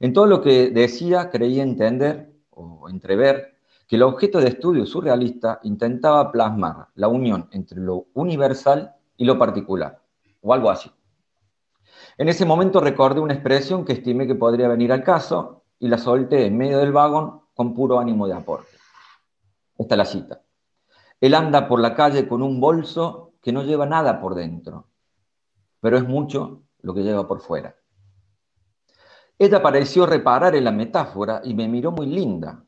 En 0.00 0.12
todo 0.12 0.26
lo 0.26 0.40
que 0.40 0.70
decía 0.70 1.30
creía 1.30 1.62
entender 1.62 2.32
o 2.50 2.88
entrever 2.88 3.54
que 3.86 3.96
el 3.96 4.02
objeto 4.02 4.40
de 4.40 4.48
estudio 4.48 4.84
surrealista 4.84 5.60
intentaba 5.62 6.32
plasmar 6.32 6.88
la 6.94 7.06
unión 7.06 7.48
entre 7.52 7.78
lo 7.80 8.06
universal 8.14 8.96
y 9.16 9.24
lo 9.24 9.38
particular, 9.38 10.00
o 10.40 10.52
algo 10.52 10.70
así. 10.70 10.90
En 12.18 12.28
ese 12.28 12.44
momento 12.44 12.80
recordé 12.80 13.20
una 13.20 13.34
expresión 13.34 13.84
que 13.84 13.92
estimé 13.92 14.26
que 14.26 14.34
podría 14.34 14.68
venir 14.68 14.90
al 14.90 15.04
caso 15.04 15.62
y 15.78 15.88
la 15.88 15.98
solté 15.98 16.46
en 16.46 16.56
medio 16.56 16.78
del 16.78 16.92
vagón 16.92 17.42
con 17.54 17.74
puro 17.74 18.00
ánimo 18.00 18.26
de 18.26 18.34
aporte. 18.34 18.76
Esta 19.78 19.94
es 19.94 19.98
la 19.98 20.04
cita. 20.04 20.42
Él 21.20 21.34
anda 21.34 21.68
por 21.68 21.80
la 21.80 21.94
calle 21.94 22.26
con 22.26 22.42
un 22.42 22.60
bolso 22.60 23.34
que 23.40 23.52
no 23.52 23.62
lleva 23.62 23.86
nada 23.86 24.20
por 24.20 24.34
dentro, 24.34 24.88
pero 25.80 25.96
es 25.96 26.04
mucho 26.06 26.65
lo 26.86 26.94
que 26.94 27.02
lleva 27.02 27.26
por 27.26 27.40
fuera. 27.40 27.74
Ella 29.36 29.60
pareció 29.60 30.06
reparar 30.06 30.54
en 30.54 30.62
la 30.62 30.70
metáfora 30.70 31.42
y 31.42 31.52
me 31.52 31.66
miró 31.66 31.90
muy 31.90 32.06
linda. 32.06 32.64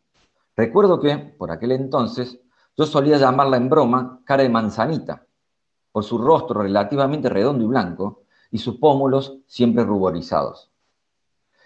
Recuerdo 0.57 0.99
que, 1.01 1.17
por 1.17 1.53
aquel 1.53 1.71
entonces, 1.71 2.41
yo 2.77 2.85
solía 2.85 3.17
llamarla 3.17 3.57
en 3.57 3.71
broma 3.71 4.21
cara 4.25 4.43
de 4.43 4.49
manzanita, 4.49 5.25
por 5.93 6.03
su 6.03 6.19
rostro 6.19 6.63
relativamente 6.63 7.29
redondo 7.29 7.65
y 7.65 7.69
blanco, 7.69 8.25
y 8.51 8.59
sus 8.59 8.79
pómulos 8.79 9.39
siempre 9.47 9.85
ruborizados. 9.85 10.73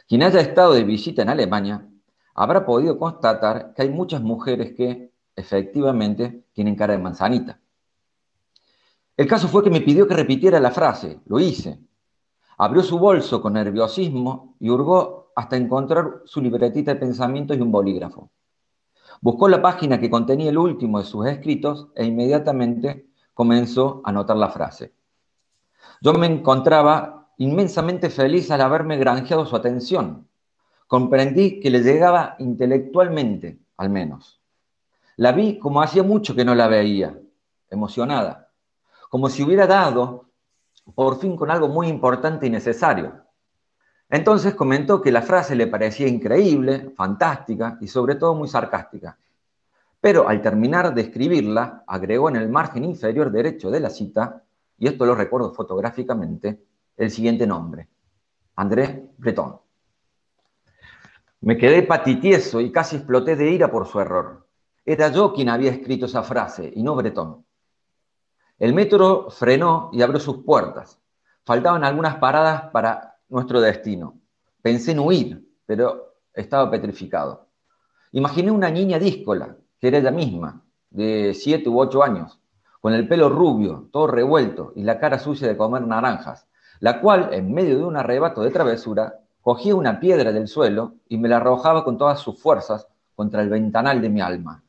Quien 0.06 0.22
haya 0.22 0.40
estado 0.40 0.74
de 0.74 0.84
visita 0.84 1.22
en 1.22 1.30
Alemania 1.30 1.88
habrá 2.34 2.66
podido 2.66 2.98
constatar 2.98 3.72
que 3.72 3.80
hay 3.80 3.88
muchas 3.88 4.20
mujeres 4.20 4.74
que, 4.76 5.10
efectivamente, 5.34 6.44
tienen 6.52 6.76
cara 6.76 6.92
de 6.92 6.98
manzanita. 6.98 7.58
El 9.16 9.26
caso 9.26 9.48
fue 9.48 9.64
que 9.64 9.70
me 9.70 9.80
pidió 9.80 10.06
que 10.06 10.14
repitiera 10.14 10.60
la 10.60 10.70
frase, 10.70 11.20
lo 11.24 11.40
hice. 11.40 11.80
Abrió 12.62 12.84
su 12.84 12.96
bolso 12.96 13.42
con 13.42 13.54
nerviosismo 13.54 14.54
y 14.60 14.70
hurgó 14.70 15.32
hasta 15.34 15.56
encontrar 15.56 16.22
su 16.26 16.40
libretita 16.40 16.94
de 16.94 17.00
pensamientos 17.00 17.56
y 17.56 17.60
un 17.60 17.72
bolígrafo. 17.72 18.30
Buscó 19.20 19.48
la 19.48 19.60
página 19.60 19.98
que 19.98 20.08
contenía 20.08 20.50
el 20.50 20.58
último 20.58 21.00
de 21.00 21.04
sus 21.04 21.26
escritos 21.26 21.88
e 21.96 22.04
inmediatamente 22.04 23.08
comenzó 23.34 24.00
a 24.04 24.10
anotar 24.10 24.36
la 24.36 24.48
frase. 24.48 24.94
Yo 26.02 26.12
me 26.12 26.28
encontraba 26.28 27.30
inmensamente 27.38 28.10
feliz 28.10 28.48
al 28.52 28.60
haberme 28.60 28.96
granjeado 28.96 29.44
su 29.44 29.56
atención. 29.56 30.28
Comprendí 30.86 31.58
que 31.58 31.68
le 31.68 31.80
llegaba 31.80 32.36
intelectualmente, 32.38 33.58
al 33.76 33.90
menos. 33.90 34.40
La 35.16 35.32
vi 35.32 35.58
como 35.58 35.82
hacía 35.82 36.04
mucho 36.04 36.36
que 36.36 36.44
no 36.44 36.54
la 36.54 36.68
veía, 36.68 37.18
emocionada, 37.70 38.50
como 39.10 39.28
si 39.28 39.42
hubiera 39.42 39.66
dado 39.66 40.26
por 40.94 41.18
fin 41.18 41.36
con 41.36 41.50
algo 41.50 41.68
muy 41.68 41.88
importante 41.88 42.46
y 42.46 42.50
necesario. 42.50 43.22
Entonces 44.08 44.54
comentó 44.54 45.00
que 45.00 45.10
la 45.10 45.22
frase 45.22 45.54
le 45.54 45.66
parecía 45.66 46.06
increíble, 46.06 46.90
fantástica 46.96 47.78
y 47.80 47.88
sobre 47.88 48.16
todo 48.16 48.34
muy 48.34 48.48
sarcástica. 48.48 49.18
Pero 50.00 50.28
al 50.28 50.42
terminar 50.42 50.92
de 50.94 51.02
escribirla, 51.02 51.84
agregó 51.86 52.28
en 52.28 52.36
el 52.36 52.48
margen 52.48 52.84
inferior 52.84 53.30
derecho 53.30 53.70
de 53.70 53.80
la 53.80 53.88
cita 53.88 54.42
y 54.78 54.88
esto 54.88 55.06
lo 55.06 55.14
recuerdo 55.14 55.54
fotográficamente, 55.54 56.60
el 56.96 57.10
siguiente 57.10 57.46
nombre, 57.46 57.88
Andrés 58.56 59.00
Breton. 59.16 59.60
Me 61.40 61.56
quedé 61.56 61.82
patitieso 61.82 62.60
y 62.60 62.70
casi 62.70 62.96
exploté 62.96 63.34
de 63.36 63.50
ira 63.50 63.70
por 63.70 63.86
su 63.86 63.98
error. 64.00 64.46
Era 64.84 65.08
yo 65.08 65.32
quien 65.32 65.48
había 65.48 65.70
escrito 65.70 66.06
esa 66.06 66.22
frase 66.22 66.72
y 66.74 66.82
no 66.82 66.94
Bretón. 66.96 67.44
El 68.62 68.74
metro 68.74 69.28
frenó 69.28 69.90
y 69.92 70.02
abrió 70.02 70.20
sus 70.20 70.44
puertas. 70.44 70.96
Faltaban 71.44 71.82
algunas 71.82 72.18
paradas 72.18 72.70
para 72.70 73.16
nuestro 73.28 73.60
destino. 73.60 74.20
Pensé 74.62 74.92
en 74.92 75.00
huir, 75.00 75.44
pero 75.66 76.14
estaba 76.32 76.70
petrificado. 76.70 77.48
Imaginé 78.12 78.52
una 78.52 78.70
niña 78.70 79.00
díscola, 79.00 79.56
que 79.80 79.88
era 79.88 79.98
ella 79.98 80.12
misma, 80.12 80.62
de 80.90 81.34
siete 81.34 81.68
u 81.68 81.80
ocho 81.80 82.04
años, 82.04 82.38
con 82.80 82.94
el 82.94 83.08
pelo 83.08 83.30
rubio, 83.30 83.88
todo 83.90 84.06
revuelto 84.06 84.72
y 84.76 84.84
la 84.84 85.00
cara 85.00 85.18
sucia 85.18 85.48
de 85.48 85.56
comer 85.56 85.84
naranjas, 85.84 86.46
la 86.78 87.00
cual, 87.00 87.30
en 87.32 87.52
medio 87.52 87.78
de 87.78 87.84
un 87.84 87.96
arrebato 87.96 88.42
de 88.42 88.52
travesura, 88.52 89.18
cogía 89.40 89.74
una 89.74 89.98
piedra 89.98 90.30
del 90.30 90.46
suelo 90.46 90.94
y 91.08 91.18
me 91.18 91.28
la 91.28 91.38
arrojaba 91.38 91.82
con 91.82 91.98
todas 91.98 92.20
sus 92.20 92.40
fuerzas 92.40 92.86
contra 93.16 93.42
el 93.42 93.48
ventanal 93.48 94.00
de 94.00 94.08
mi 94.08 94.20
alma. 94.20 94.62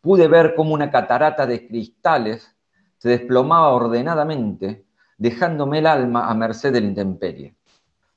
Pude 0.00 0.28
ver 0.28 0.54
cómo 0.54 0.72
una 0.72 0.90
catarata 0.90 1.46
de 1.46 1.68
cristales 1.68 2.56
se 3.00 3.08
desplomaba 3.08 3.70
ordenadamente, 3.70 4.84
dejándome 5.16 5.78
el 5.78 5.86
alma 5.86 6.28
a 6.28 6.34
merced 6.34 6.70
de 6.70 6.82
la 6.82 6.86
intemperie. 6.86 7.56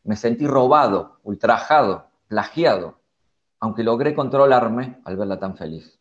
Me 0.03 0.17
sentí 0.17 0.45
robado, 0.45 1.19
ultrajado, 1.23 2.07
plagiado, 2.27 2.99
aunque 3.61 3.81
logré 3.81 4.13
controlarme 4.13 4.99
al 5.05 5.15
verla 5.15 5.39
tan 5.39 5.55
feliz. 5.55 5.97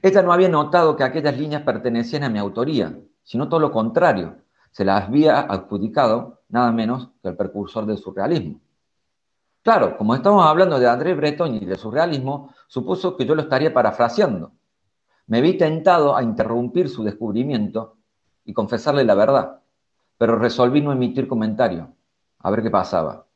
Ella 0.00 0.22
no 0.22 0.32
había 0.32 0.48
notado 0.48 0.96
que 0.96 1.04
aquellas 1.04 1.36
líneas 1.36 1.60
pertenecían 1.60 2.24
a 2.24 2.30
mi 2.30 2.38
autoría, 2.38 2.98
sino 3.22 3.50
todo 3.50 3.60
lo 3.60 3.70
contrario, 3.70 4.38
se 4.70 4.86
las 4.86 5.04
había 5.04 5.40
adjudicado 5.40 6.40
nada 6.48 6.72
menos 6.72 7.10
que 7.22 7.28
el 7.28 7.36
precursor 7.36 7.84
del 7.84 7.98
surrealismo. 7.98 8.62
Claro, 9.62 9.98
como 9.98 10.14
estamos 10.14 10.46
hablando 10.46 10.80
de 10.80 10.88
André 10.88 11.12
Breton 11.12 11.54
y 11.56 11.66
del 11.66 11.76
surrealismo, 11.76 12.54
supuso 12.66 13.14
que 13.14 13.26
yo 13.26 13.34
lo 13.34 13.42
estaría 13.42 13.74
parafraseando. 13.74 14.52
Me 15.26 15.40
vi 15.40 15.56
tentado 15.56 16.16
a 16.16 16.22
interrumpir 16.22 16.88
su 16.88 17.04
descubrimiento 17.04 17.96
y 18.44 18.52
confesarle 18.52 19.04
la 19.04 19.14
verdad, 19.14 19.60
pero 20.18 20.38
resolví 20.38 20.80
no 20.80 20.92
emitir 20.92 21.28
comentario, 21.28 21.94
a 22.40 22.50
ver 22.50 22.62
qué 22.62 22.70
pasaba. 22.70 23.26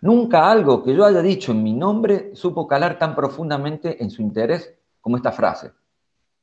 Nunca 0.00 0.50
algo 0.50 0.82
que 0.82 0.94
yo 0.94 1.04
haya 1.04 1.20
dicho 1.20 1.52
en 1.52 1.62
mi 1.62 1.72
nombre 1.72 2.34
supo 2.34 2.66
calar 2.66 2.98
tan 2.98 3.14
profundamente 3.14 4.02
en 4.02 4.10
su 4.10 4.22
interés 4.22 4.74
como 5.00 5.16
esta 5.16 5.32
frase, 5.32 5.72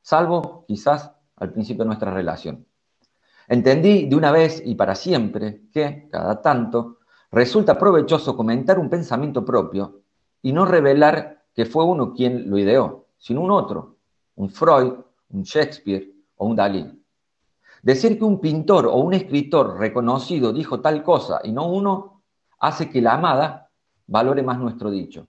salvo 0.01 0.65
quizás 0.67 1.11
al 1.37 1.51
principio 1.51 1.83
de 1.83 1.87
nuestra 1.87 2.13
relación. 2.13 2.65
Entendí 3.47 4.07
de 4.07 4.15
una 4.15 4.31
vez 4.31 4.61
y 4.63 4.75
para 4.75 4.95
siempre 4.95 5.63
que, 5.73 6.07
cada 6.09 6.41
tanto, 6.41 6.99
resulta 7.31 7.77
provechoso 7.77 8.37
comentar 8.37 8.77
un 8.77 8.89
pensamiento 8.89 9.43
propio 9.43 10.01
y 10.41 10.53
no 10.53 10.65
revelar 10.65 11.43
que 11.53 11.65
fue 11.65 11.83
uno 11.83 12.13
quien 12.13 12.49
lo 12.49 12.57
ideó, 12.57 13.07
sino 13.17 13.41
un 13.41 13.51
otro, 13.51 13.97
un 14.35 14.49
Freud, 14.49 14.93
un 15.29 15.43
Shakespeare 15.43 16.11
o 16.35 16.47
un 16.47 16.55
Dalí. 16.55 17.01
Decir 17.81 18.17
que 18.17 18.23
un 18.23 18.39
pintor 18.39 18.85
o 18.85 18.95
un 18.97 19.13
escritor 19.13 19.77
reconocido 19.79 20.53
dijo 20.53 20.81
tal 20.81 21.03
cosa 21.03 21.41
y 21.43 21.51
no 21.51 21.67
uno, 21.67 22.23
hace 22.59 22.89
que 22.89 23.01
la 23.01 23.13
amada 23.13 23.69
valore 24.07 24.43
más 24.43 24.59
nuestro 24.59 24.91
dicho. 24.91 25.27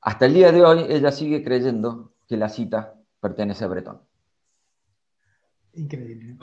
Hasta 0.00 0.26
el 0.26 0.34
día 0.34 0.52
de 0.52 0.64
hoy 0.64 0.86
ella 0.88 1.10
sigue 1.10 1.42
creyendo 1.42 2.12
que 2.26 2.36
la 2.36 2.48
cita 2.48 2.94
pertenece 3.20 3.64
a 3.64 3.68
Breton. 3.68 4.00
Increíble. 5.72 6.36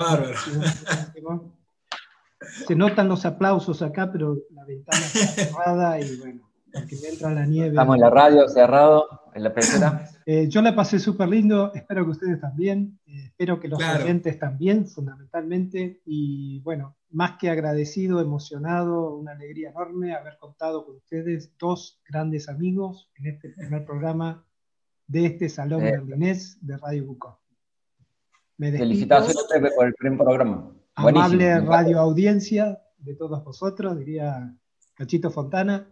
Se 2.66 2.76
notan 2.76 3.08
los 3.08 3.26
aplausos 3.26 3.82
acá, 3.82 4.12
pero 4.12 4.38
la 4.52 4.66
ventana 4.66 4.98
está 4.98 5.28
cerrada 5.28 6.00
y 6.00 6.18
bueno, 6.18 6.50
porque 6.72 6.96
me 7.02 7.10
entra 7.10 7.32
la 7.32 7.46
nieve. 7.46 7.70
Estamos 7.70 7.96
en 7.96 8.02
la 8.02 8.10
radio, 8.10 8.48
cerrado, 8.48 9.32
en 9.34 9.44
la 9.44 9.54
pecera. 9.54 10.10
Eh, 10.28 10.50
yo 10.50 10.62
la 10.64 10.76
pasé 10.76 10.98
súper 10.98 11.30
lindo, 11.30 11.72
espero 11.76 12.04
que 12.04 12.12
ustedes 12.12 12.42
también, 12.42 13.00
eh, 13.06 13.26
espero 13.26 13.60
que 13.60 13.68
los 13.68 13.80
oyentes 13.80 14.40
también, 14.40 14.88
fundamentalmente. 14.88 16.02
Y 16.04 16.62
bueno, 16.62 16.98
más 17.12 17.38
que 17.38 17.50
agradecido, 17.50 18.20
emocionado, 18.20 19.16
una 19.16 19.34
alegría 19.34 19.70
enorme 19.70 20.16
haber 20.16 20.38
contado 20.40 20.84
con 20.84 20.96
ustedes, 20.96 21.56
dos 21.60 22.02
grandes 22.10 22.50
amigos, 22.50 23.12
en 23.18 23.28
este 23.28 23.50
primer 23.50 23.86
programa 23.86 24.44
de 25.06 25.28
este 25.28 25.48
Salón 25.48 25.86
eh. 25.86 25.92
de 26.62 26.78
Radio 26.78 27.06
Bucó. 27.06 27.40
Felicitaciones 28.58 29.74
por 29.76 29.86
el 29.86 29.94
primer 29.94 30.18
programa. 30.18 30.72
Amable 30.96 31.60
radio 31.60 32.00
audiencia 32.00 32.82
de 32.98 33.14
todos 33.16 33.44
vosotros, 33.44 34.00
diría 34.00 34.56
Cachito 34.96 35.30
Fontana. 35.30 35.88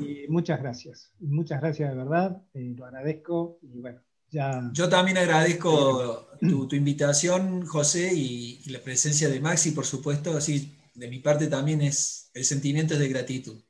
Y 0.00 0.26
muchas 0.28 0.60
gracias. 0.60 1.12
Muchas 1.20 1.60
gracias 1.60 1.90
de 1.90 1.96
verdad. 1.96 2.42
Eh, 2.54 2.74
lo 2.76 2.86
agradezco. 2.86 3.58
Y 3.62 3.80
bueno, 3.80 4.00
ya. 4.30 4.70
Yo 4.72 4.88
también 4.88 5.18
agradezco 5.18 6.28
tu, 6.40 6.74
invitación, 6.74 7.66
José, 7.66 8.10
y, 8.14 8.62
la 8.70 8.80
presencia 8.80 9.28
de 9.28 9.40
Maxi, 9.40 9.72
por 9.72 9.84
supuesto. 9.84 10.36
Así, 10.36 10.76
de 10.94 11.08
mi 11.08 11.18
parte 11.18 11.48
también 11.48 11.80
es 11.82 12.30
el 12.34 12.44
sentimiento 12.44 12.98
de 12.98 13.08
gratitud. 13.08 13.62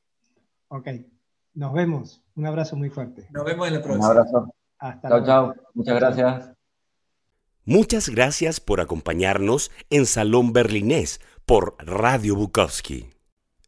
Ok. 0.68 0.88
Nos 1.54 1.72
vemos. 1.72 2.22
Un 2.36 2.46
abrazo 2.46 2.76
muy 2.76 2.90
fuerte. 2.90 3.26
Nos 3.30 3.44
vemos 3.44 3.66
en 3.66 3.74
la 3.74 3.82
próxima. 3.82 4.10
Un 4.10 4.18
abrazo. 4.18 4.54
Hasta 4.78 5.08
chao, 5.08 5.24
chao. 5.24 5.54
Muchas 5.74 5.96
gracias. 5.96 6.50
Muchas 7.64 8.08
gracias 8.08 8.60
por 8.60 8.80
acompañarnos 8.80 9.70
en 9.90 10.06
Salón 10.06 10.52
Berlinés 10.52 11.20
por 11.44 11.76
Radio 11.84 12.36
Bukowski. 12.36 13.17